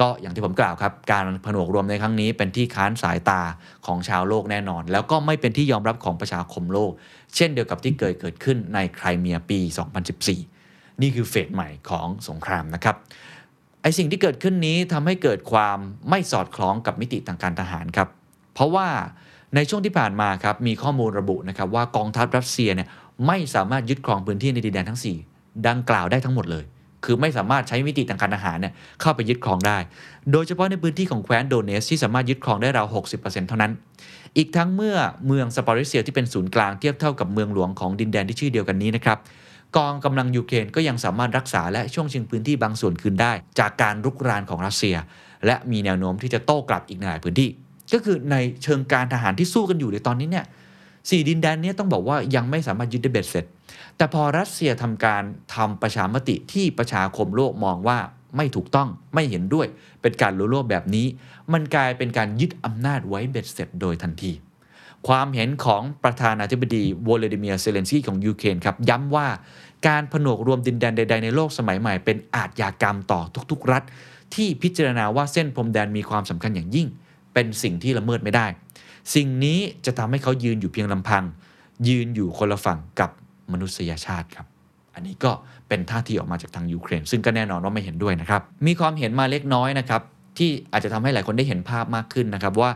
[0.00, 3.40] ก็อย่างที่ผมกล่าวครับ การผนวกรวมในครั้งนี้เป็นที่ค้านสายตา
[3.86, 6.90] ของชาวโลกแน่นอน แล้วก็ไม่เป็นที่ยอมรับของประชาคมโลก
[7.34, 9.58] เช่นเดียวกับที่เกิดเกิดขึ้นในไครเมียปี
[10.14, 10.57] 2014
[11.02, 12.96] นี่คือเฟสใหม่ของสงครามนะครับ
[13.82, 15.78] ไอสิ่งที่เกิดขึ้นนี้ทำให้เกิดความ
[16.10, 18.08] ไม่สอดคล้องกับมิติทางการทหารครับ
[18.54, 18.88] เพราะว่า
[19.54, 22.88] ในช่วงที่ผ่านมาครับมีข้อมูลระบุนะครับว่ากองทัพรัสเซียเนี่ย
[23.26, 25.00] ไม่สามารถยึดครองพื้นที่ในดินแดนทั้ง
[25.32, 26.64] 4 ดังกล่าวได้ทั้งหมดเลย
[27.04, 29.78] คือไม่สามารถใช้มิติทางการทหารเนี่ยเข้าไปยึดครองได้
[30.32, 32.86] โดยเฉพาะในพื้นที่ของแคว้นโดเนสที่สามารถยึดครองได้ราว
[33.16, 33.72] 60%เท่านั้น
[34.36, 39.18] อีกทั้งเมื่อเมืองสปอริเซียที่เป็นศูนย์กลางเทียบเท่ากับเมืองหลวงของดินแดนที่ชื่อเดียวกันนี้นะครับ
[39.76, 44.96] กองกำลังยูเครนก็ยังสามารถรักษาและช่วงชิงพื้นที่บางส่วนคืนได้ จากการรุกรานของรัสเซีย
[45.46, 47.48] และมีแนวโน้มที่จะโต้กลับอีกในหลายพื้นที่
[47.92, 50.46] ก็คือในเชิงการทหารที่สู้กันอยู่ในตอนนี้เนี่ย
[51.10, 53.44] สี่ดินแดนนี้ต้องบอกว่ายังไม่สามารถยึดได้เบ็ดเสร็จ
[53.96, 55.22] แต่พอรัสเซียทำการ
[55.54, 57.98] ทำประชามติที่ประชาคมโลกมองว่า
[58.36, 59.66] ไม่ถูกต้องไม่เห็นด้วย
[60.02, 61.06] เป็นการลุโลบแบบนี้
[61.52, 64.32] มันกลายเป็นการยึดอำนาจไว้เบ็ดเสร็จโดยทันที
[65.08, 69.28] ความเห็นของประธานาธิบดีวลาดิเมียร์เซเลนสกีของยูเครนครับ ย้ำว่า
[69.86, 73.82] การผนวกรวมดินแดนใด ๆ ในโลกสมัยใหม่เป็นอาชญากรรมต่อทุก ๆ รัฐ
[74.34, 76.86] ที่พิจารณาว่าเส้นพรมแดนมีความสำคัญอย่างยิ่ง
[77.34, 78.46] เป็นสิ่งที่ละเมิดไม่ได้
[79.14, 81.24] สิ่งนี้จะทำให้เขายืนอยู่เพียงลำพัง
[81.88, 83.10] ยืนอยู่คนละฝั่งกับ
[83.52, 84.46] มนุษยชาติครับ
[84.94, 85.32] อันนี้ก็
[85.68, 90.02] เป็นท่าทีออกมาจากทางยูเครน ซึ่งก็แน่นอนว่าไม่เห็นด้วยนะครับ มีความเห็นมาเล็กน้อยนะครับ
[90.38, 92.70] ที่อาจจะทำให้หลายคนได้เห็นภาพมากขึ้นนะครับว่า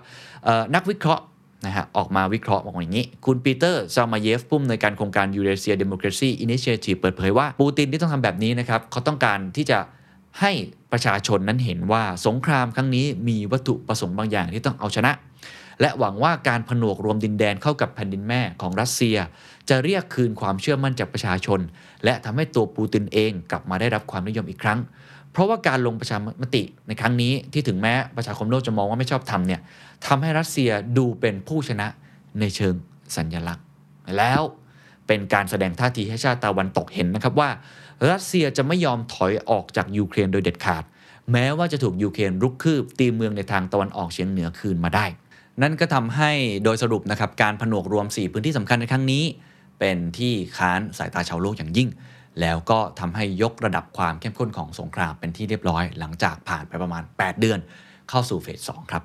[0.75, 1.23] นักวิเคราะห์
[1.67, 9.79] นะฮะออกมาวิเคราะห์บอกอย่างนี้ คุณปีเตอร์ซามาเยฟผู้อำนวยการโครงการ Eurasia Democracy Initiative เปิดเผยว่า ปูตินที่ต้องทำแบบนี้นะครับเขาต้องการที่จะ
[10.41, 10.53] ให้
[10.93, 15.13] ประชาชนนั้นเห็นว่าสงครามครั้งนี้มีวัตถุประสงค์บางอย่างที่ต้องเอาชนะ
[15.81, 19.17] และหวังว่าการผนวกรวมดินแดนเข้ากับแผ่นดินแม่ของรัสเซีย
[19.69, 21.61] จะเรียกคืนความเชื่อมั่นจากประชาชน
[22.05, 24.79] และทำให้ตัวปูตินเองกลับมาได้รับความนิยมอีกครั้ง
[25.33, 29.61] เพราะว่าการลงประชามติในครั้งนี้ที่ถึงแม้ประชาคมโลกจะมองว่าไม่ชอบทำเนี่ย
[30.07, 31.87] ทำให้รัสเซียดูเป็นผู้ชนะ
[32.41, 32.75] ในเชิง
[33.17, 33.65] สัญญลักษณ์
[34.17, 34.43] แล้ว
[35.07, 37.51] เป็นการแสดงท่าทีให้ชาติตะวันตกเห็นนะครับว่า
[38.11, 40.85] รัสเซียจะไม่ยอมถอยออกจากยูเครนโดยเด็ดขาด
[41.33, 45.07] แม้ว่าจะถูกยูเครนรุกคืบตีเมืองในทางตะวันออกเฉียงเหนือคืนมาได้
[45.63, 46.31] นั่นก็ทำให้
[46.65, 49.25] โดยสรุปนะครับการผนวกรวม 4 พื้นที่สำคัญในครั้งนี้
[49.79, 51.89] เป็นที่ค้านสายตาชาวโลกอย่างยิ่ง
[52.41, 57.59] แล้วก็ทำให้ยกระดับความเข้มข้นของสงครามเป็นที่เรียบร้อย หลังจากผ่านไปประมาณ 8 เดือน
[58.11, 59.03] เข้าสู่เฟส2ครับ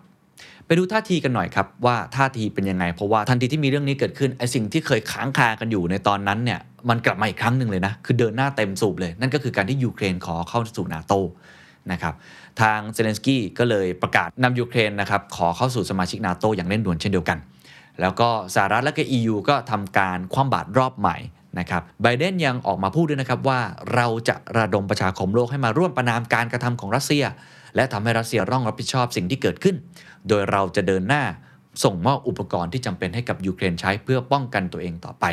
[0.66, 6.60] ไปดูท่าทีกันหน่อยครับว่าท่าทีเป็นยังไง เพราะว่าทันทีที่มีเรื่องนี้เกิดขึ้นไอสิ่งที่เคยค้างคากันอยู่ในตอนนั้นเนี่ย
[6.90, 11.14] มันกลับมาอีกครั้งหนึ่งเลยนะคือเดินหน้าเต็มสูบเลย นั่นก็คือการที่ยูเครนขอเข้าสู่นาโต
[11.92, 12.14] นะครับ
[12.62, 17.38] ทางเซเลนสกี้ก็เลยประกาศนำยูเครนนะครับขอเข้าสู่สมาชิกนาโตอย่างเร่งด่วนเช่นเดียวกัน
[18.02, 21.18] แล้วก็สหรัฐและก็ EU ก็ทำการคว่ำบาตรรอบใหม่
[21.60, 23.60] นะครับไบเดนยังออกมาพูดด้วยนะครับว่า
[23.96, 27.24] เราจะระดมประชาคมโลกให้มาร่วมประณามการกระทำของรัสเซีย
[27.76, 29.76] และทำให้รัสเซียต้องรับผิดชอบสิ่งที่เกิดขึ้น
[30.30, 31.24] โดยเราจะเดินหน้า
[31.84, 35.26] ส่งมอบอุปกรณ์ที่จำเป็นให้กับยูเครนใช้เพื่อป้องกันตัวเองต่อไป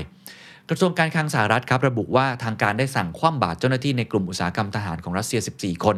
[0.70, 5.96] กระทรวงการคลังสหรัฐครับระบุว่าทางการได้สั่งคว่ำบาตรเจ้าหน้าที่ในกลุ่มอุตสาหกรรมทหารของรัสเซีย 14 คน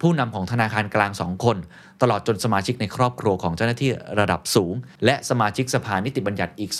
[0.00, 1.56] ผู้นำของธนาคารกลาง 2 คน
[2.02, 4.74] ตลอดจนสมาชิกในครอบครัวของเจ้าหน้าที่ระดับสูง
[5.04, 6.70] และสมาชิกสภานิติบัญญัติอีก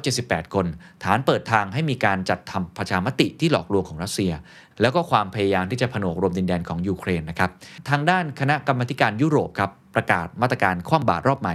[0.00, 0.66] 278 คน
[1.02, 4.32] ฐานเปิดทางให้มีการจัดทำประชามติที่หลอกลวงของรัสเซีย
[4.80, 7.50] แล้วก็ความพยายามที่จะผนวกรวมดินแดนของยูเครนนะครับ
[7.88, 11.54] ทางด้านคณะกรรมการยุโรปครับ ประกาศมาตรการคว่ำบาตรรอบใหม่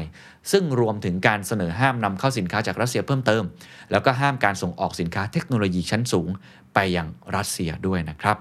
[0.51, 3.43] ซึ่งรวมถึงการเสนอห้ามนำเข้าสินค้าจากรัสเซียเพิ่มเติม
[3.91, 6.29] แล้วก็ห้ามการส่งออกสินค้าเทคโนโลยีชั้นสูง
[6.73, 8.37] ไปยังรัสเซียด้วยนะครับ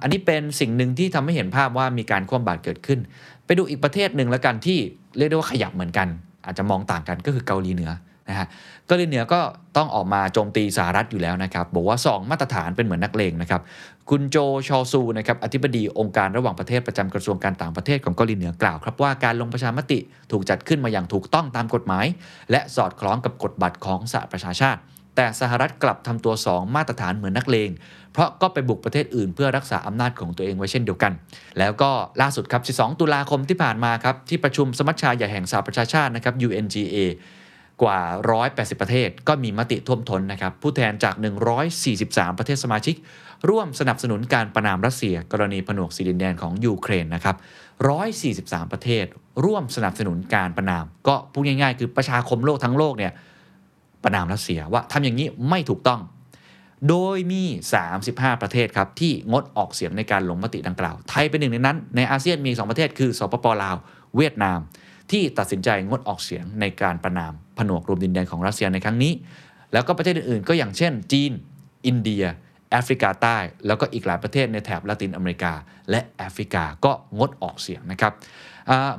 [0.00, 3.00] อันนี้เป็นสิ่งหนึ่งที่ทำให้เห็นภาพว่ามีการคว่ำบาตรเกิดขึ้น
[3.44, 4.78] ไปดูอีกประเทศหนึ่งแล้วกันที่
[5.16, 6.08] เรียกได้ว่าขยับเหมือนกัน
[6.44, 7.90] อาจจะมองต่างกันก็คือเกาหลีเหนือ
[8.28, 8.46] นะฮะ
[8.86, 9.40] เกาหลีเหนือก็
[9.76, 13.60] ต้องออกมาโจมตีสหรัฐอยู่แล้วนะครับ บอกว่า 2 มาตรฐานเป็นเหมือนนักเลงนะครับ
[14.10, 14.36] คุณโจ
[14.68, 19.98] ชอซูนะครับอธิบดีองค์การระหว่างประเทศประจำกระทรวงการต่างประเทศของเกาหลีเหนือกล่าวครับว่าการลงประชามติ
[20.30, 22.06] ถูกจัดขึ้นมาอย่างถูกต้องตามกฎหมาย
[22.50, 24.80] และสอดคล้องกับกฎบัตรของสหประชาชาติ
[25.16, 27.70] แต่สหรัฐกลับทำตัว 2 มาตรฐานเหมือนนักเลง
[28.12, 31.12] เพราะก็ไปบุกประเทศอื่นเพื่อรักษาอำนาจของตัวเองไว้เช่นเดียวกัน
[31.58, 36.96] แล้วก็ล่าสุดครับ 12 ตุลาคมที่ผ่านมาครับที่ประชุมสมัชชาใหญ่แห่งสหประชาชาตินะครับ UNGA
[37.82, 38.00] กว่า
[38.40, 41.14] 180 ประเทศ ก็มีมติท่วมท้นนะครับ ผู้แทนจาก
[41.76, 42.96] 143 ประเทศสมาชิก
[43.50, 47.36] ร่วมสนับสนุนการประนามรัสเซีย กรณีผนวกสีดินแดนของยูเครนนะครับ
[48.04, 49.04] 143 ประเทศ
[49.44, 53.12] ร่วมสนับสนุนการประนาม ก็พูดง่ายๆ คือประชาคมโลกทั้งโลกเนี่ย
[54.04, 56.00] ประนามรัสเซียว่าทำอย่างนี้ไม่ถูกต้อง
[56.88, 57.42] โดยมี
[57.92, 63.76] 35 ประเทศครับที่งดออกเสียงในการลงมติดังกล่าว ไทยเป็นหนึ่งในนั้น ในอาเซียนมี 2 ประเทศคือสปปลาว
[64.16, 64.58] เวียดนาม
[65.10, 69.12] ที่ตัดสินใจงดออกเสียงในการประนามผนวกรวมดินแดนของรัสเซียในครั้งนี้
[69.72, 71.32] แล้วก็ประเทศอื่นๆ ก็อย่างเช่น จีน
[71.86, 72.24] อินเดีย
[72.70, 75.52] แอฟริกาใต้ แล้วก็อีกหลายประเทศในแถบละตินอเมริกา
[75.90, 78.12] และแอฟริกาก็งดออกเสียงนะครับ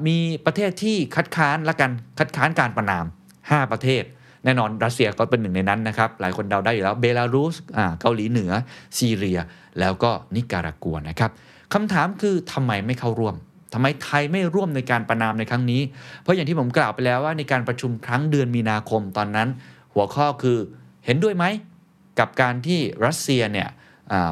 [0.08, 3.06] มีประเทศที่คัดค้านละกันคัดค้านการประนาม
[3.38, 4.04] 5 ประเทศ
[4.43, 7.56] แน่นอนรัสเซียก็เป็นหนึ่งในนั้นนะครับ หลายคนเดาได้อยู่แล้วเบลารุส
[8.02, 8.52] เกาหลีเหนือ
[8.98, 9.39] ซีเรีย
[9.80, 11.32] แล้วก็นิการากัวนะครับ
[11.74, 13.36] คำถามคือทำไมไม่เข้าร่วม
[13.74, 15.82] ทำไมไทยไม่ร่วมในการประนามในครั้งนี้
[16.22, 19.48] เพราะอย่างที่ผมกล่าวไปแล้วว่าในการประชุมครั้งเดือนมีนาคมตอนนั้น
[19.94, 20.58] หัวข้อคือ
[21.06, 21.46] เห็นด้วยไหม
[22.20, 23.68] กับการที่รัสเซียเนี่ย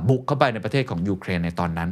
[0.09, 1.89] บุกเข้าไปในประเทศของยูเครนในตอนนั้น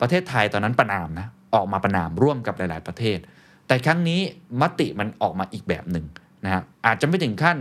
[0.00, 3.18] ประเทศไทยตอนนั้นประนามนะออกมาประนามร่วมกับหลาย ๆ ประเทศ
[3.66, 4.20] แต่ครั้งนี้
[4.60, 6.04] มติมันออกมาอีกแบบหนึ่ง
[6.44, 7.56] นะฮะอาจจะไม่ถึงขั้น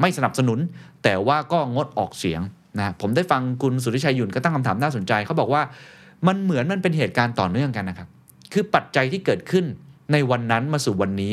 [0.00, 0.58] ไม่สนับสนุน
[1.04, 2.40] แต่ว่าก็งดออกเสียง
[2.78, 5.62] นะผมได้ฟังคุณสุริชัยยุนก็ตั้งคำถามน่าสนใจเขาบอกว่า
[6.26, 8.08] มันเหมือนมันเป็นเหตุการณ์ต่อเนื่องกันนะครับ
[8.52, 9.64] คือปัจจัยที่เกิดขึ้น
[10.12, 11.32] ในวันนั้นมาสู่วันนี้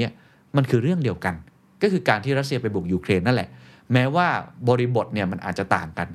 [0.56, 1.36] มันคือเรื่องเดียวกัน
[1.82, 3.49] ก็คือการที่รัสเซียไปบุกยูเครนนั่นแหละ
[3.93, 4.28] แม้ว่า
[4.67, 6.08] บริบทเนี่ยมันอาจจะต่างกัน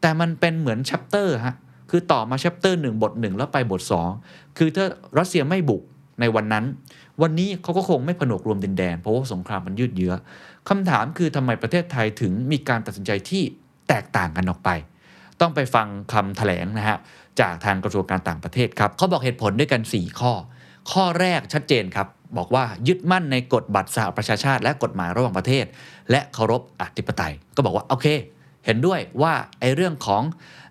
[0.00, 1.54] แต่มันเป็นเหมือนชัปเตอร์ฮะ
[1.90, 3.80] คือต่อมาชัปเตอร์หนึ่งบทหนึ่งแล้วไปบท
[4.18, 4.86] 2 คือถ้า
[5.18, 5.82] รัสเซียไม่บุก
[6.20, 6.64] ในวันนั้น
[7.22, 10.12] วันนี้เขาก็คงไม่ผนวกรวมดินแดน เพราะว่าสงครามมันยืดเยื้อ
[10.68, 13.42] คำถามคือทำไมประเทศไทยถึงมีการตัดสินใจที่
[13.88, 14.70] แตกต่างกันออกไป
[15.40, 16.98] ต้องไปฟังคำแถลงนะฮะ
[17.40, 20.32] จากทางกระทรวงการต่างประเทศครับเขาบอกเหตุผลด้วยกัน 4 ข้อ
[20.92, 25.64] ข้อแรกชัดเจนครับบอกว่ายึดมั่นในกฎบัตรสหประชาชาติ และกฎหมายระหว่างประเทศ
[26.10, 28.06] และเคารพอธิปไตย ก็บอกว่าโอเค
[28.64, 30.22] เห็นด้วยว่าไอ้เรื่องของ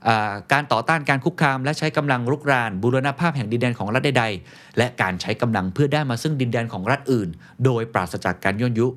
[0.08, 0.10] อ
[0.54, 7.30] การต่อต้านการคุกคาม และใช้กำลังรุกราน บูรณภาพแห่งดินแดนของรัฐใดๆ และการใช้กำลังเพื่อได้มาซึ่งดินแดนของรัฐอื่น
[7.65, 8.88] โดยปราศจากการย่นยุ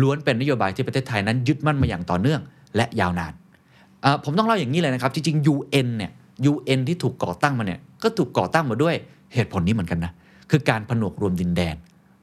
[0.00, 2.40] ล้วนเป็นนโยบายที่ประเทศไทยนั้นยึดมั่นมาอย่างต่อเนื่อง
[2.76, 3.32] และยาวนาน
[4.24, 6.12] ผมต้องเล่าอย่างนี้เลยนะครับจริงๆ UN เนี่ย
[6.50, 8.94] UN ที่ถูกก่อตั้งมาเนี่ยก็ถูกก่อตั้งมาด้วย
[9.34, 10.12] เหตุผลนี้เหมือนกันนะ
[10.50, 11.76] คือการผนวกรวมดินแดน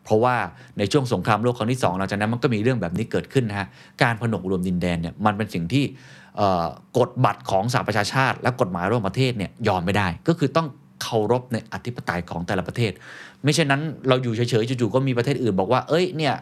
[0.04, 0.36] เพราะว่า
[0.78, 3.68] ในช่วงสงครามโลกครั้งที่2หลังจากนั้นมันก็มีเรื่องแบบนี้เกิดขึ้นนะฮะ
[4.04, 5.84] การผนวกรวมดินแดนเนี่ยมันเป็นสิ่งที่
[6.98, 10.68] กฎบัตรของสหประชาชาติ และกฎหมายร่วมประเทศเนี่ยยอมไม่ได้ ก็คือต้อง
[11.04, 12.92] เคารพในอธิปไตยของแต่ละประเทศ
[13.44, 16.36] ไม่เช่นนั้นเราอยู่เฉยๆจู่ๆก็มีประเทศอื่นบอกว่าเอ้ยเนี่ย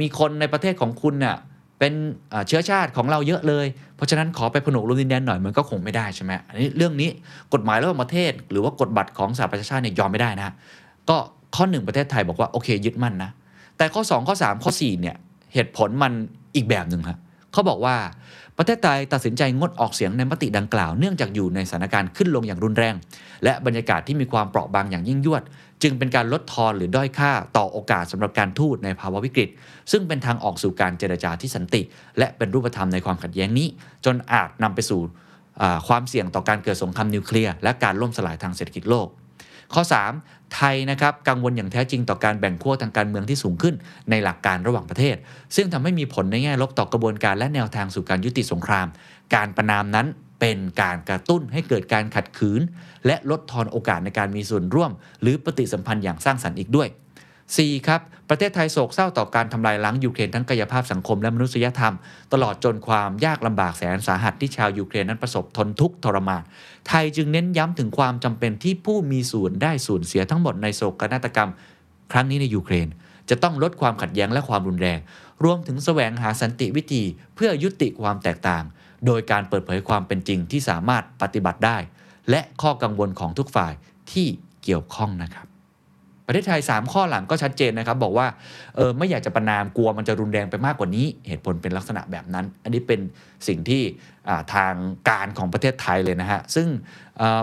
[0.00, 1.36] มีคนในประเทศของคุณเนี่ย
[1.80, 1.94] เป็น
[2.48, 3.66] เชื้อชาติของเราเยอะเลย
[3.96, 7.08] เพราะฉะนั้นขอไปผนวกรวมดินแดนหน่อยมันก็คงไม่ได้ใช่ไหมอันนี้เรื่องนี้
[7.54, 10.54] กฎหมายระหว่างประเทศ หรือว่ากฎบัตรของสหประชาชาติเนี่ยยอมไม่ได้นะ
[11.08, 11.16] ก็
[11.54, 13.30] ข้อหนึ่งประเทศไทยบอกว่าโอเคยึดมั่นนะ
[13.76, 15.16] แต่ข้อ 2 ข้อ 3 ข้อ4เนี่ย
[15.54, 16.12] เหตุผลมัน
[16.54, 17.18] อีกแบบหนึ่งครับ
[17.52, 17.94] เขาบอกว่า
[18.62, 22.94] ประเทศไทยตัดสินใจงดออกเสียงในมติดังกล่าว เนื่องจากอยู่ในสถานการณ์ขึ้นลงอย่างรุนแรง
[23.44, 25.42] และบรรยากาศที่มีความเปราะบางอย่างยิ่งยวด
[25.82, 29.48] จึงเป็นการลดทอนหรือด้อยค่าต่อโอกาสสำหรับการทูตในภาวะวิกฤต
[29.92, 31.82] ซึ่งเป็นทางออกสู่การเจรจาที่สันติ
[32.18, 33.68] และเป็นรูปธรรมในความขัดแย้งนี้
[34.04, 35.00] จนอาจนำไปสู่
[35.88, 39.08] ความเสี่ยงต่อการเกิดสงครามนิวเคลียร์และการล่มสลายทางเศรษฐกิจโลก
[39.74, 39.82] ข้อ
[40.18, 43.74] 3 ไทยนะครับกังวลอย่างแท้จริงต่อการแบ่งขั้วทางการเมืองที่สูงขึ้น
[44.10, 45.16] ในหลักการระหว่างประเทศ
[45.56, 48.86] ซึ่งทำให้มีผลในแง่ลบต่อกระบวนการและแนวทางสู่การยุติสงคราม
[49.34, 50.06] การประนามนั้น
[50.40, 52.60] เป็นการกระตุ้นให้เกิดการขัดขืน
[53.06, 54.90] และลดทอนโอกาสในการมีส่วนร่วม
[55.22, 56.88] หรือปฏิสัมพันธ์อย่างสร้างสรรค์อีกด้วย
[57.56, 57.86] 4.
[57.86, 61.94] ครับ ประเทศไทยโศกเศร้าต่อการทำลายล้างยูเครนทั้งกายภาพสังคมและมนุษยธรรม
[62.32, 66.42] ตลอดจนความยากลำบากแสนสาหัสที่ชาวยูเครนนั้นประสบทนทุกข์ทรมาน
[66.88, 71.50] ไทยจึงเน้นย้ำถึงความจำเป็นที่ผู้มีส่วนได้ส่วนเสียทั้งหมดในโศกนาฏกรรม
[72.12, 72.88] ครั้งนี้ในยูเครน
[73.30, 74.98] จะต้องลดความขัดแย้งและความรุนแรง
[75.44, 77.02] รวมถึงแสวงหาสันติวิธี
[77.34, 78.64] เพื่อยุติความแตกต่าง
[79.06, 81.78] โดยการเปิดเผยความเป็นจริงที่สามารถปฏิบัติได้
[82.30, 83.72] และข้อกังวลของทุกฝ่าย
[84.12, 84.26] ที่
[84.62, 85.49] เกี่ยวข้องนะครับ
[86.30, 88.26] ประเทศไทย 3 ข้อหลังก็ชัดเจนนะครับ บอกว่า
[88.76, 93.00] เออไม่อยากจะประนามกลัวมันจะรุนแรงไปมากกว่านี้ เหตุผลเป็นลักษณะแบบนั้น อันนี้เป็น
[93.48, 93.82] สิ่งที่
[94.54, 94.74] ทาง
[95.08, 96.66] การของประเทศไทยเลยนะฮะซึ่ง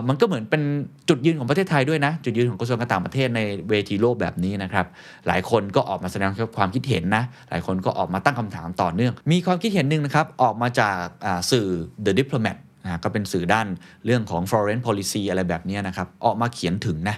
[0.08, 0.62] มันก็เหมือนเป็น
[1.08, 4.86] จุดยืนของประเทศไทยด้วยนะ จุดยืนของกระทรวงการต่างประเทศในเวทีโลกแบบนี้นะครับ
[5.26, 11.02] หลายคนก็ออกมาแสดงความคิดเห็นนะ หลายคนก็ออกมาตั้งคำถามต่อเนื่อง มีความคิดเห็นหนึ่งนะครับ ออกมาจาก
[11.50, 11.66] สื่อ
[12.04, 13.66] The Diplomat นะก็เป็นสื่อด้าน
[14.04, 17.16] เรื่องของ foreign policy อะไรแบบนี้นะครับ ออกมาเขียนถึงนะ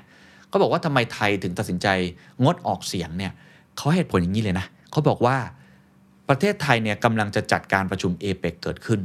[0.51, 1.87] เขาบอกว่าทำไมไทยถึงตัดสินใจ
[2.45, 3.33] งดออกเสียงเนี่ย
[3.77, 5.37] เขาเหตุผลอย่างนี้เลยนะเขาบอกว่า
[6.29, 9.01] ประเทศไทยเนี่ยกำลังจะจัดการประชุมเอเปกเกิดขึ้น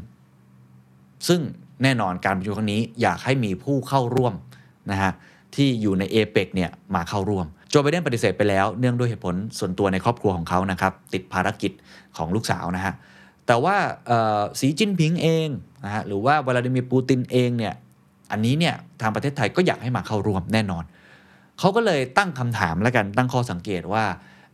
[1.27, 1.39] ซึ่ง
[1.84, 4.34] แน่นอนการประชุมครั้งนี้อยากให้มีผู้เข้าร่วม
[4.91, 5.12] นะฮะ
[5.55, 11.71] ที่อยู่ในเอเปกเนี่ยมาเข้าร่วมโจไบเดนปฏิเสธไปแล้วเนื่องด้วยเหตุผลส่วนตัวในครอบครัวของเขานะครับติดภารกิจ
[12.17, 12.93] ของลูกสาวนะฮะ
[13.47, 13.75] แต่ว่า
[14.60, 15.47] สีจิ้นผิงเอง
[15.86, 17.73] นะฮะหรือว่าวลาดิมีร์ปูตินเองเนี่ย
[18.31, 20.84] อันนี้เนี่ยทางประเทศไทยก็อยากให้มาเข้าร่วมแน่นอน
[21.60, 24.06] เขาก็เลยตั้งคำถามแล้วกันตั้งข้อสังเกตว่า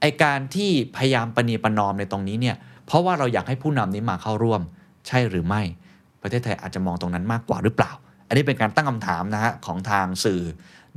[0.01, 4.61] ไอการที่พยายามปณีประนอมในตรงนี้เนี่ยเพราะว่าเราอยากให้ผู้นำนี้มาเข้าร่วม
[5.07, 5.61] ใช่หรือไม่
[6.21, 7.91] ประเทศไทยอาจจะมองตรงนั้นมากกว่าหรือเปล่า
[8.27, 10.41] อันนี้เป็นการตั้งคำถามนะฮะของทางสื่อ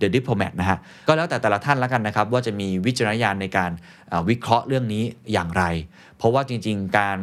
[0.01, 3.71] The Diplomat นะฮะก็แล้วแต่แต่ละท่านแล้วกันนะครับ ว่าจะมีวิจารณญาณในการ
[4.29, 5.65] วิเคราะห์เรื่องนี้อย่างไร
[6.17, 7.19] เพราะว่าจริง ๆ การ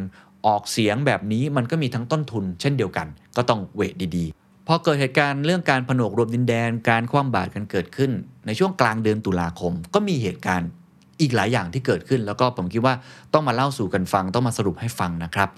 [0.46, 8.10] ออกเสียงแบบนี้มันก็มีทั้งต้นทุน เช่นเดียวกัน ก็ต้องเวทดีๆ พอเกิดเหตุการณ์เรื่องการผนวกรวมดินแดนการคว่ำบาตรกันเกิดขึ้น
[8.46, 10.68] ในช่วงกลางเดือนตุลาคม ก็มีเหตุการณ์
[11.20, 12.94] อีกหลายอย่างที่เกิดขึ้น แล้วก็ผมคิดว่า
[13.32, 15.50] ต้องมาเล่าสู่กันฟังต้องมาสรุปให้ฟังนะครับ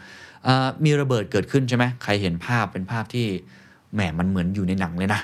[0.85, 3.27] มีระเบิดเกิดขึ้นใช่ไหมใครเห็นภาพเป็นภาพที่
[3.95, 5.21] แหมมันเหมือนอยู่ในหนังเลยนะ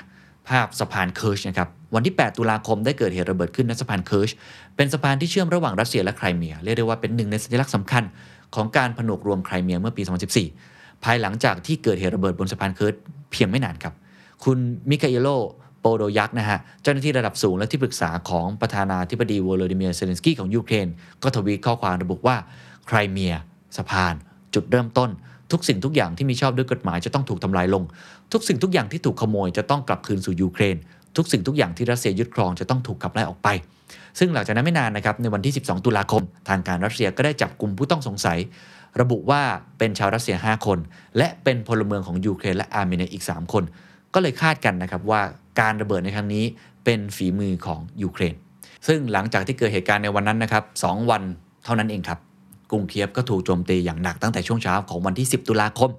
[0.49, 4.29] ภาพสะพานเคิร์ชนะครับวันที่ 8 ตุลาคมได้เกิดเหตุระเบิดขึ้นณสะพานเคิร์ช
[4.75, 8.03] เป็นสะพานที่เชื่อมระหว่างรัสเซียและไครเมีย เรียกได้ว่าเป็นหนึ่งในสัญลักษณ์สำคัญ
[8.55, 10.70] ของการผนวกรวมไครเมียเมื่อปี 2014
[11.03, 12.95] ภายหลังจากที่เกิดเหตุระเบิดบนสะพานเคิร์ช
[13.31, 13.93] เพียงไม่นานครับ
[14.43, 14.57] คุณ
[14.89, 15.29] มิคาเอโล
[15.79, 20.87] โปโดยักนะฮะ เจ้าหน้าที่ระดับสูงและที่ปรึกษาของประธานาธิบดีวโลดิเมียร์เซเลนสกี้ของยูเครน
[21.23, 22.35] ก็ทวีตข้อความระบุว่า
[22.87, 23.33] ไครเมีย
[23.77, 24.13] สะพาน
[24.53, 25.09] จุดเริ่มต้น
[25.51, 27.83] ทุกสิ่งทุกอย่างที่มิชอบด้วยกฎหมายจะต้องถูกทำลายลง
[28.33, 30.77] ทุกสิ่งทุกอย่างที่ถูกขโมยจะต้องกลับคืนสู่ยูเครน
[31.17, 33.47] ทุกสิ่งทุกอย่างที่รัสเซียยึดครองจะต้องถูกขับไล่ออกไป
[34.19, 38.37] ซึ่งหลังจากนั้นไม่นานนะครับในวันที่ 12 ตุลาคม ทางการรัสเซียก็ได้จับกลุ่มผู้ต้องสงสัย
[38.99, 39.41] ระบุว่า
[39.77, 40.79] เป็นชาวรัสเซีย 5 คน
[41.17, 43.63] และเป็นพลเมืองของยูเครนและอาร์เมเนียอีก 3 คน
[44.13, 45.21] ก็เลยคาดกันนะครับว่า
[45.59, 46.45] การระเบิดในครั้งนี้
[46.85, 48.35] เป็นฝีมือของยูเครน
[48.87, 51.23] ซึ่งหลังจากที่เกิดเหตุการณ์ในวันนั้นนะครับสวัน
[51.65, 52.19] เท่านั้นเองครับ
[52.71, 55.91] กรุงเคียฟก็ถูกโจมตีอย่างหนักตั้งแต่ช่วงเช้าของวันที่ 10 ตุลาคม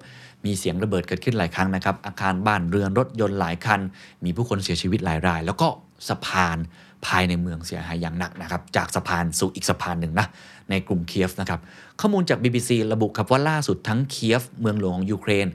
[0.45, 3.81] มีเสียงระเบิดเกิดขึ้นหลายครั้งนะครับ อาคารบ้านเรือนรถยนต์หลายคัน
[4.23, 5.67] มีผู้คนเสียชีวิตหลายราย แล้วก็
[6.09, 6.57] สะพาน
[7.05, 10.27] ภายในเมืองเสียหายอย่างหนักนะครับ จากสะพานสู่อีกสะพานหนึ่งนะ
[10.69, 11.59] ในกรุงเคียฟนะครับ
[11.99, 15.47] ข้อมูลจาก BBC ระบุครับว่าล่าสุดทั้งเคียฟเมืองหลวงของยูเครน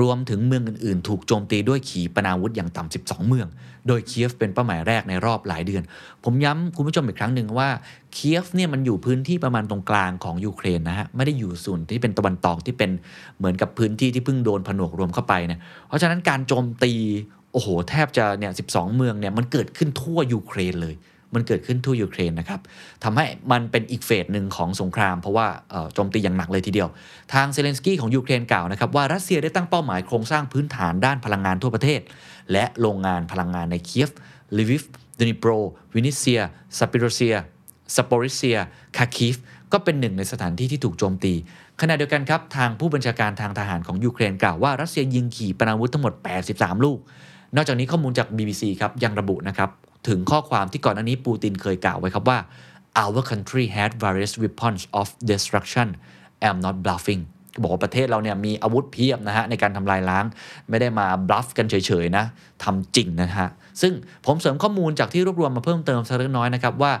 [0.00, 3.48] รวมถึงเมืองอื่นๆ ถูกโจมตีด้วยขีปนาวุธอย่างต่ำ 12 เมือง
[3.88, 5.82] โดยเคียฟเป็นเป้าหมายแรกในรอบหลายเดือน
[6.24, 7.68] ผมย้ำคุณผู้ชมอีกครั้งหนึ่งว่า
[8.12, 12.90] เคียฟเนี่ยมันอยู่พื้นที่ประมาณตรงกลางของยูเครนนะฮะไม่ได้อยู่ส่วนที่เป็นตะวันตกที่เป็น
[13.38, 16.92] เหมือนกับพื้นที่ที่เพิ่งโดนผนวกรวมเข้าไปเนี่ยเพราะฉะนั้นการโจมตี
[17.52, 18.62] โอ้โห แทบจะเนี่ยสิ
[18.96, 20.94] เมืองเนี่ยมันเกิดขึ้นทั่วยูเครนเลย
[21.34, 22.60] มันเกิดขึ้นทั่วยูเครนนะครับ
[23.04, 25.46] ทำให้มันเป็นอีกเฟสหนึ่งของสงคราม เพราะว่า
[25.94, 26.88] โจมตีอย่างหนักเลยทีเดียว
[27.34, 32.00] ทางเซเลนสกี้ของยูเครนกล่าวนะครับว่ารัสเซียได้ตั้งเป้าหมายโครงสร้างพื้นฐานด้านพลังงานทั่วประเทศ
[32.52, 34.10] และโรงงานพลังงานในเคียฟ
[34.58, 34.82] ลิวิฟ
[35.20, 35.50] ดนิโปร
[35.94, 36.40] วินิเซีย
[36.78, 37.36] ซาปิโรเซีย
[37.96, 38.58] สปอริเซีย
[38.96, 39.36] คาร์คิฟ
[39.72, 41.34] ก็เป็นหนึ่งในสถานที่ที่ถูกโจมตี
[41.80, 46.12] ขณะเดียวกันครับ ทางผู้บัญชาการทางทหารของยูเครนกล่าวว่ารัสเซียยิงขีปนาวุธทั้งหมด
[46.48, 46.98] 83 ลูก
[47.56, 49.70] นอกจากนี้ข้อมูลจาก BBC ครับยังระบุนะครับ
[50.08, 52.38] ถึงข้อความที่ก่อนอันนี้ปูตินเคยกล่าวไว้ครับว่า
[53.04, 55.88] our country had various weapons of destruction
[56.48, 57.22] am not bluffing
[57.62, 60.24] บอกว่าประเทศเราเนี่ยมีอาวุธเพียบนะฮะในการทำลายล้าง
[60.68, 62.24] ไม่ได้มาบลัฟกันเฉยๆนะ
[62.64, 63.48] ทำจริงนะฮะ
[63.82, 63.92] ซึ่ง
[64.26, 66.92] ผมเสริมข้อมูลจากที่รวบรวมมาเพิ่มเติมสักเล็กน้อยนะครับว่า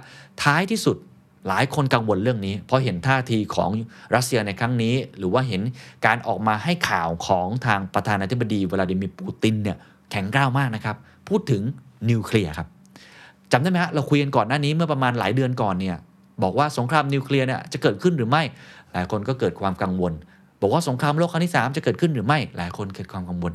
[0.42, 0.96] ท้ายที่สุด
[1.48, 3.70] หลายคนกังวลเรื่องนี้ เพราะเห็นท่าทีของ
[4.14, 5.62] รัสเซียในครั้งนี้ หรือว่าเห็น
[6.06, 9.76] การออกมาให้ข่าวของทางประธานาธิบดีวลาดิมีร์ปูตินเนี่ย
[10.10, 10.96] แข็งกร้าวมากนะครับ
[11.28, 11.62] พูดถึง
[12.10, 12.68] นิวเคลียร์ครับ
[13.54, 15.96] จำได้ไหมฮะเราคุยกันก่อนหน้านี้เมื่อประมาณหลายเดือนก่อนเนี่ย
[16.42, 18.42] บอกว่าสงครามนิวเคลียร์เนี่ยจะเกิดขึ้นหรือไม่
[18.92, 20.12] หลายคนก็เกิดความกังวล
[20.60, 23.52] บอกว่าสงครามโลกครั้งที่ 3 จะเกิดขึ้นหรือไม่ หลายคนเกิดความกังวล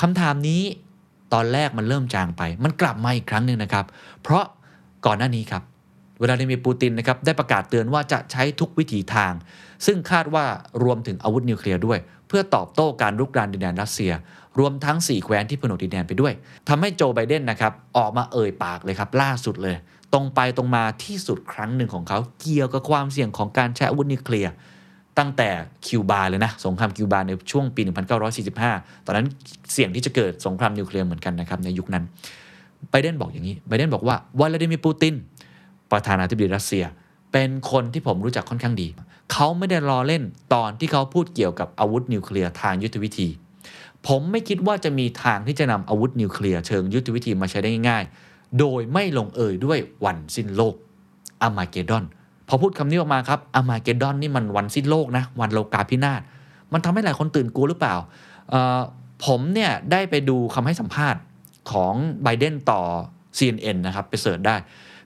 [0.00, 0.62] คำถามนี้
[1.34, 3.84] ตอนแรกมันเริ่มจางไป มันกลับมาอีกครั้งหนึ่งนะครับ
[4.22, 4.44] เพราะ
[5.06, 5.62] ก่อนหน้านี้ครับ
[6.20, 9.32] เวลาดิมีปูตินนะครับได้ประกาศเตือนว่าจะใช้ทุกวิถีทาง
[9.86, 10.44] ซึ่งคาดว่า
[10.84, 14.12] รวมถึงอาวุธนิวเคลียร์ด้วย เพื่อตอบโต้การรุกรานดินแดนรัสเซีย
[14.58, 16.32] รวมทั้ง 4 แคว้นที่ผนวกดินแดนไปด้วย
[16.68, 19.76] ทำให้โจไบเดนนะครับออกมาเอ่ยปากเลยครับล่าสุดเลย
[20.12, 24.52] ตรงไปตรงมาที่สุดครั้งหนึ่งของเขาเกี่ยวกับความเสี่ยงของการใช้อาวุธนิวเคลียร์
[25.18, 25.48] ตั้งแต่
[25.86, 27.82] คิวบาเลยนะ สงครามคิวบาในช่วงปี
[28.44, 29.26] 1945 ตอนนั้น
[29.72, 32.04] เสี่ยงที่จะเกิดสงครามนิวเคลียร์เหมือนกันนะครับในยุคนั้น
[32.90, 35.14] ไบเดนบอกอย่างนี้ไบเดนบอกว่าวลาดิมีร์ปูติน
[35.92, 36.84] ประธานาธิบดีรัสเซีย
[37.32, 38.88] เป็นคนที่ผมรู้จักค่อนข้างดี
[39.32, 40.22] เขาไม่ได้รอเล่น
[40.54, 43.28] ตอนที่เขาพูดเกี่ยวกับอาวุธนิวเคลียร์ทางยุทธวิธี
[44.08, 50.74] ผมไม่คิดว่าจะมีทางที่จะนำอาวุธนิวเคลียร์เชิงยุทธวิธีมาใช้ได้ง่ายๆ โดยไม่ลงเอยด้วยวันสิ้นโลก
[51.42, 52.04] อามาเกดอน
[52.48, 56.20] พอพูดคำนี้ออกมาครับอามาเกดอนนี่มันวันสิ้นโลกนะ วันโลกาพินาศ
[56.72, 57.94] มันทำให้หลายคนตื่นกลัวหรือเปล่า
[59.24, 61.20] ผมเนี่ยได้ไปดูคำให้สัมภาษณ์
[61.70, 62.80] ของไบเดนต่อ
[63.38, 64.56] CNN นะครับ ไป search ได้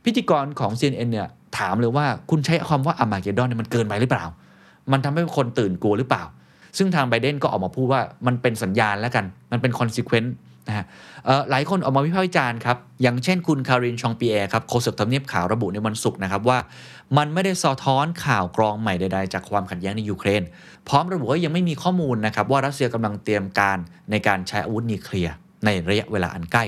[0.04, 1.28] พิธีกรของ CNN เนี่ย
[1.58, 4.24] ถามเลยว่าคุณใช้คำว่า Armageddon เนี่ยมันเกินไปหรือเปล่า
[4.92, 6.24] มันทำให้คนตื่นกลัวหรือเปล่า
[6.78, 10.32] ซึ่งทางไบเดนก็ออกมาพูดว่ามันเป็นสัญญาณแล้วกัน มันเป็น consequence
[10.68, 10.86] นะฮะ
[11.50, 16.58] หลายคนออกมาวิพากษ์วิจารณ์ครับ อย่างเช่นคุณคารินชองปีแอร์ครับโฆษกทำเนียบขาวระบุในวันศุกร์นะครับว่า
[17.16, 20.42] มันไม่ได้สะท้อนข่าวกรองใหม่ใดๆ จากความขัดแย้งในยูเครน
[20.88, 23.78] พร้อมระบุว่ายังไม่มีข้อมูลนะครับว่ารัสเซียกำลังเตรียมการ
[24.10, 25.34] ในการใช้อาวุธนิวเคลียร์
[25.64, 26.64] ในระยะเวลาอันใกล้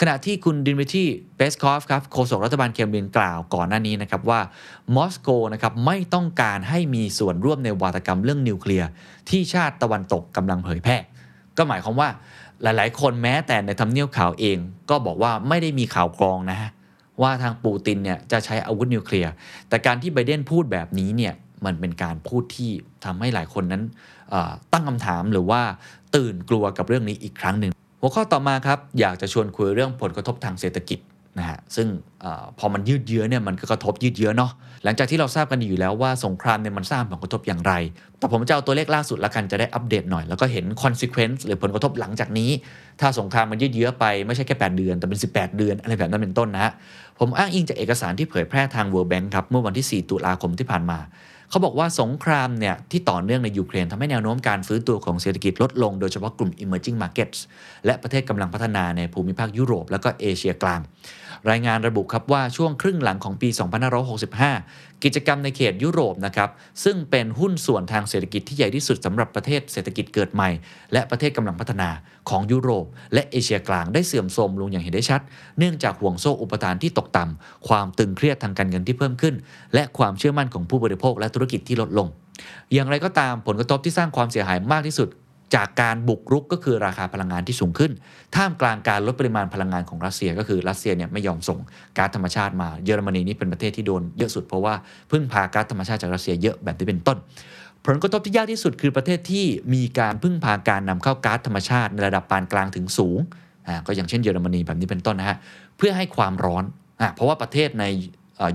[0.00, 1.04] ขณะที่คุณดิมิที
[1.36, 4.40] เปสคอฟครับโฆษกรัฐบาลเครมลินกล่าวก่อนหน้านี้นะครับว่า
[4.96, 8.88] มอสโกนะครับไม่ต้องการให้มีส่วนร่วมในวาทกรรมเรื่องนิวเคลียร์
[9.28, 10.96] ที่ชาติตะวันตกกำลังเผยแพร่
[11.56, 12.08] ก็หมายความว่า
[12.62, 14.58] หลาย ๆ คนแม้แต่ในทำเนียบขาวเอง
[14.90, 16.70] ก็บอกว่าไม่ได้มีข่าวกรองนะฮะ
[17.22, 19.32] ว่าทางปูตินเนี่ยจะใช้อาวุธนิวเคลียร์
[19.68, 22.70] แต่การที่ไบเดนพูดแบบนี้เนี่ยมันเป็นการพูดที่
[23.04, 23.82] ทำให้หลายคนนั้น
[24.72, 25.60] ตั้งคำถามหรือว่า
[26.16, 30.98] ตื่นกลัวกับเรื่องนี้อีกครั้งหนึ่ง หัวข้อต่อมาครับอยากจะชวนคุยเรื่องผลกระทบทางเศรษฐกิจ
[31.38, 31.88] นะฮะซึ่ง
[32.24, 32.26] อ
[32.58, 34.50] พอมันยืดเยื้อเนี่ยมันก็กระทบยืดเยื้อเนาะ
[34.84, 37.72] หลังจากที่เราทราบกันอยู่แล้วว่าสงครามเนี่ยมันสร้างผลกระทบอย่างไร
[38.18, 42.50] แต่ผมจะเอาตัวเลขล่าสุดละกันจะได้อัปเดตหน่อย แล้วก็เห็น consequence หรือผลกระทบหลังจากนี้
[43.00, 46.72] ถ้าสงครามมันยืดเยื้อไปไม่ใช่แค่ 8 เดือน แต่เป็น 18 เดือนอะไรแบบนั้นเป็นต้นนะฮะ
[47.18, 50.98] ผมอ้างอิงจากเอกสารที่เผยแพร่ทาง World Bank ครับเมื่อวันที่ 4 ตุลาคมที่ผ่านมา
[51.50, 57.38] เขาบอกว่าสงครามเนี่ยที่ต่อเนื่องในยูเครนทำให้แนวโน้มการฟื้นตัวของเศรษฐกิจลดลงโดยเฉพาะกลุ่ม emerging markets
[57.86, 60.80] และประเทศกำลังพัฒนาในภูมิภาคยุโรปและก็เอเชียกลาง
[61.50, 63.48] รายงานระบุครับว่าช่วงครึ่งหลังของปี
[64.46, 66.50] 2565กิจกรรมในเขตยุโรปนะครับ
[66.84, 70.50] ซึ่งเป็นหุ้นส่วนทางเศรษฐกิจที่ใหญ่ที่สุดสำหรับประเทศเศรษฐกิจเกิดใหม่
[70.92, 71.88] และประเทศกำลังพัฒนา
[72.30, 75.20] ของยุโรป และเอเชียกลางได้เสื่อมโทรมลงอย่างเห็นได้ชัด
[75.58, 79.34] เนื่องจากห่วงโซ่อุปทานที่ตกต่ำความตึงเครียดทางการเงินที่เพิ่มขึ้น
[79.74, 82.08] และความเชื่อมั่นของผู้บริโภคและธุรกิจที่ลดลง
[82.72, 85.08] อย่างไรก็ตามผลกระทบที่สร้างความเสียหายมากที่สุด
[85.54, 87.92] จากการบุกรุกก็คือราคาพลังงานที่สูงขึ้น
[88.36, 91.58] ท่ามกลางการลดปริมาณพลังงานของรัสเซียก็คือรัสเซียเนี่ยไม่ยอมส่ง
[91.98, 94.74] ก๊าซธรรมชาติมาเยอรมนีนี่เป็นประเทศที่โดนเยอะสุดเพราะว่า
[95.10, 97.18] พึ่งพาก๊าซธรรมชาติจากรัสเซียเยอะแบบนี้เป็นต้น
[97.86, 103.18] ผลกระทบที่ยากที่สุดคือประเทศที่มีการพึ่งพาการนำเข้าก๊าซธรรมชาติในระดับปานกลางถึงสูง
[103.66, 105.36] อ่าก็อย่างเช่นเยอรมนีแบบนี้เป็นต้นนะฮะ
[105.76, 106.64] เพื่อให้ความร้อน
[107.00, 107.84] อ่าเพราะว่าประเทศใน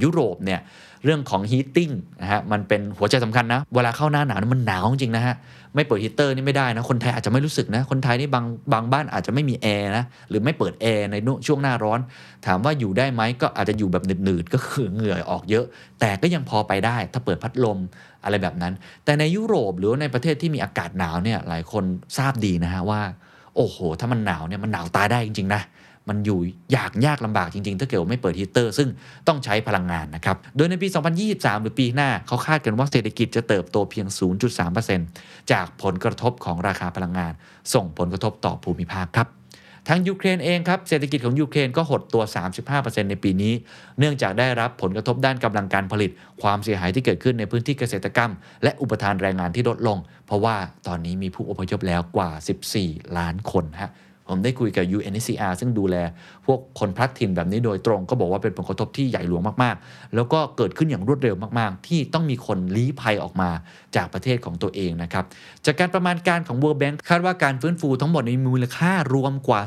[0.04, 0.60] ยุโรปเนี่ย
[1.06, 5.36] เรื่องของ heating นะฮะมันเป็นหัวใจสำคัญนะเวลาเข้าหน้าหนาวมันหนาวจริงนะฮะ
[5.76, 11.16] ไม่เปิดฮีเตอร์นี่ไม่ได้นะ คนไทยอาจจะไม่รู้สึกนะ คนไทยนี่บางบางบ้านอาจจะไม่มีแอร์นะ หรือไม่เปิดแอร์ใน
[11.48, 12.00] ช่วงหน้าร้อน
[12.46, 15.66] ถามว่าอยู่ได้ไหมก็อาจจะอยู่แบบหนืดๆ ก็คือเหงื่อออกเยอะ
[16.00, 17.80] แต่ก็ยังพอไปได้ ถ้าเปิดพัดลม
[18.24, 18.74] อะไรแบบนั้น
[19.06, 21.84] แต่ในยุโรปหรือในประเทศที่มีอากาศหนาวเนี่ยหลายคน
[22.18, 23.02] ทราบดีนะฮะว่า
[23.56, 25.62] โอ้โห ถ้ามันหนาวเนี่ยมันหนาวตายได้จริงๆนะ
[26.10, 26.40] มันอยู่
[26.76, 28.90] ยากยากลำบากจริง ๆ ถ้าเกิดไม่เปิดฮีเตอร์ ซึ่ง
[29.28, 30.88] ต้องใช้พลังงานนะครับ โดยในปี
[31.26, 34.08] 2023 หรือปีหน้าเขาคาดกันว่าเศรษฐกิจจะเติบโตเพียง
[34.80, 37.34] 0.3%จากผลกระทบของราคาพลังงาน
[37.74, 39.30] ส่งผลกระทบต่อภูมิภาคครับ
[39.88, 42.24] ทางยูเครนเองครับเศรษฐกิจของยูเครนก็หดตัว
[42.68, 43.54] 35%ในปีนี้
[44.00, 46.12] เนื่องจากได้รับผลกระทบด้านกำลังการผลิต
[46.42, 48.32] ความเสียหายที่เกิดขึ้นในพื้นที่เกษตรกรรม
[48.64, 50.56] และอุปทานแรงงานที่ลดลง เพราะว่า
[50.88, 52.32] ตอนนี้มีผู้อพยพแล้วกว่า
[52.74, 53.92] 14 ล้านคนฮะ
[54.32, 55.96] ผมได้คุยกับ UNHCR ซึ่งดูแล
[56.46, 63.50] พวกคนพลัดถิ่นแบบนี้โดยตรงก็บอกว่าเป็นผลกระทบที่ใหญ่หลวงมากๆ แล้วก็เกิดขึ้นอย่างรวดเร็วมากๆ ที่ต้องมีคนลี้ภัยออกมา
[63.96, 65.26] จากประเทศของตัวเองนะครับ
[65.66, 69.62] จากการประมาณการของ World Bank คาดว่าการฟื้นฟูทั้งหมดมีมูลค่ารวมกว่า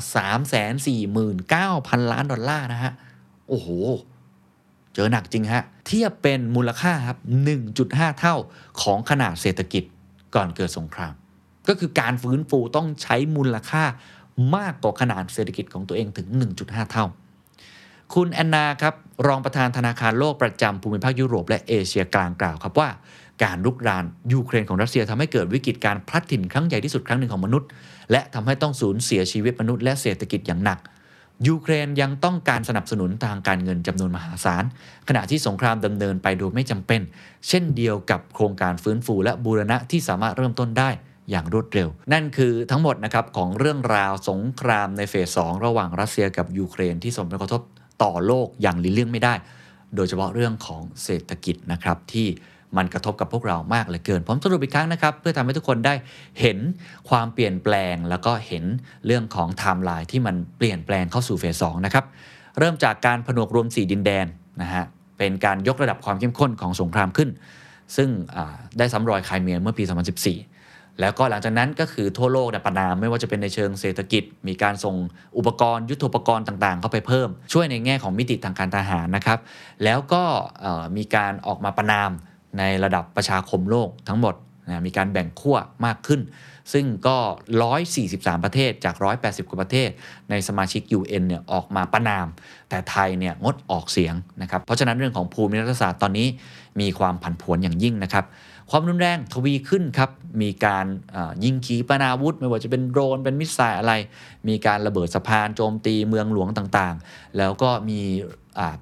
[1.15, 2.93] 349,000 ล้านดอลลาร์นะฮะ
[3.49, 3.67] โอ้โห
[4.93, 7.17] เจอหนักจริงฮะ เทียบเป็นมูลค่าครับ
[7.69, 8.35] 1.5 เท่า
[8.81, 9.83] ของขนาดเศรษฐกิจ
[10.35, 11.13] ก่อนเกิดสงคราม
[11.69, 13.83] ก็คือการฟื้นฟูต้องใช้มูลค่า
[14.55, 16.27] มากกว่าขนาดเศรษฐกิจของตัวเองถึง
[16.59, 17.05] 1.5 เท่า
[18.13, 18.93] คุณแอนนาครับ
[19.27, 22.89] รองประธานธนาคารโลกประจำภูมิภาคยุโรปและเอเชียกลางกล่าวครับว่า
[23.43, 27.67] การลุกรานยูเครนของรัสเซียทำให้เกิดวิกฤตการพลัดถิ่นครั้งใหญ่ที่สุดครั้งหนึ่งของมนุษย์
[28.11, 30.79] และทำให้ต้องสูญเสียชีวิตมนุษย์และเศรษฐกิจอย่างหนัก
[31.47, 34.63] ยูเครนยังต้องการสนับสนุนทางการเงินจำนวนมหาศาล
[35.07, 37.01] ขณะที่สงครามดำเนินไปโดยไม่จำเป็น
[37.47, 40.89] เช่นเดียวกับโครงการฟื้นฟูและบูรณะที่สามารถเริ่มต้นได้
[41.29, 47.61] อย่างรวดเร็ว นั่นคือทั้งหมดนะครับของเรื่องราวสงครามในเฟส2ระหว่างรัสเซียกับยูเครนที่ส่งผลกระทบ
[48.03, 49.33] ต่อโลกอย่างลีเลี่ยงไม่ได้
[49.95, 52.27] โดยเฉพาะเรื่องของเศรษฐกิจนะครับที่
[52.77, 55.93] มันกระทบกับพวกเรามากเหลือเกิน ผมสรุปอีกครั้งนะครับ เพื่อทำให้ทุกคนได้
[56.41, 56.57] เห็น
[57.09, 58.63] ความเปลี่ยนแปลง แล้วก็เห็น
[59.05, 62.05] เรื่องของไทม์ไลน์ที่มันเปลี่ยนแปลงเข้าสู่ phase สองนะครับ
[62.59, 64.25] เริ่มจากการผนวกรวม 4 ดินแดน
[64.61, 64.83] นะฮะ
[65.17, 67.29] เป็นการยกระดับความเข้มข้นของสงครามขึ้น
[67.95, 68.09] ซึ่ง
[68.77, 69.83] ได้ซ้ำรอยไครเมียเมื่อปี
[70.23, 70.54] 2014
[70.99, 74.95] แล้วก็หลังจากนั้นก็คือทั่วโลกเนี่ยประณามไม่ว่าจะเป็นในเชิงเศรษฐกิจ มีการส่ง
[75.37, 79.39] อุปกรณ์ยุทโธปกรณ์ต่างๆ เข้าไปเพิ่ม ช่วยในแง่ของมิติทางการทหารนะครับ
[79.83, 80.23] แล้วก็
[80.97, 82.11] มีการออกมาประณาม
[82.57, 84.35] ในระดับประชาคมโลกทั้งหมด
[84.67, 86.21] นะมีการแบ่งขั้วมากขึ้น
[86.73, 87.17] ซึ่งก็
[87.81, 89.89] 143 ประเทศจาก 180 กว่าประเทศ
[90.29, 92.27] ในสมาชิก UN เนี่ยออกมาประนาม
[92.69, 96.27] แต่ไทยเนี่ยงดออกเสียงนะครับ เพราะฉะนั้นเรื่องของภูมิรัฐศาสตร์ตอนนี้
[96.81, 98.25] มีความผันผวนอย่างยิ่งนะครับ
[98.69, 100.09] ความรุนแรงทวีขึ้นครับ
[100.41, 100.85] มีการ
[101.43, 103.93] ยิงขีปนาวุธ ไม่ว่าจะเป็นโดรน เป็นมิสไซล์อะไร
[104.47, 108.01] มีการระเบิดสะพานโจมตีเมืองหลวงต่างๆ แล้วก็มี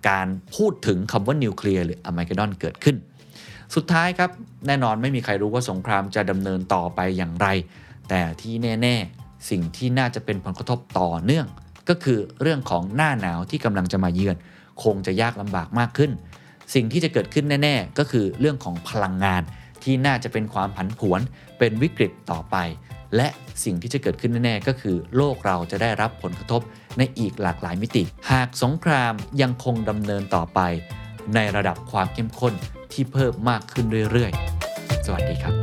[0.09, 2.95] การพูดถึงคำว่านิวเคลียร์หรืออเมริกดอนเกิดขึ้น
[3.75, 4.29] สุดท้ายครับ
[4.67, 7.47] แน่นอนไม่มีใครรู้ว่าสงครามจะดำเนินต่อไปอย่างไร
[8.09, 11.47] แต่ที่แน่ๆ สิ่งที่น่าจะเป็นผลกระทบต่อเนื่อง
[11.89, 14.37] ก็คือเรื่องของหน้าหนาวที่กำลังจะมาเยือน
[14.83, 16.11] คงจะยากลำบากมากขึ้น
[16.73, 19.41] สิ่งที่จะเกิดขึ้นแน่ ๆ ก็คือเรื่องของพลังงาน
[19.83, 21.21] ที่น่าจะเป็นความผันผวน
[21.59, 22.55] เป็นวิกฤตต่อไป
[23.15, 23.27] และ
[23.63, 26.61] สิ่งที่จะเกิดขึ้นแน่ๆก็คือ โลกเราจะได้รับผลกระทบ
[26.97, 30.59] ในอีกหลากหลายมิติ หากสงครามยังคงดำเนินต่อไป
[31.35, 32.53] ในระดับความเข้มข้น
[32.93, 35.55] ที่เพิ่มมากขึ้นเรื่อยๆ สวัสดีครับ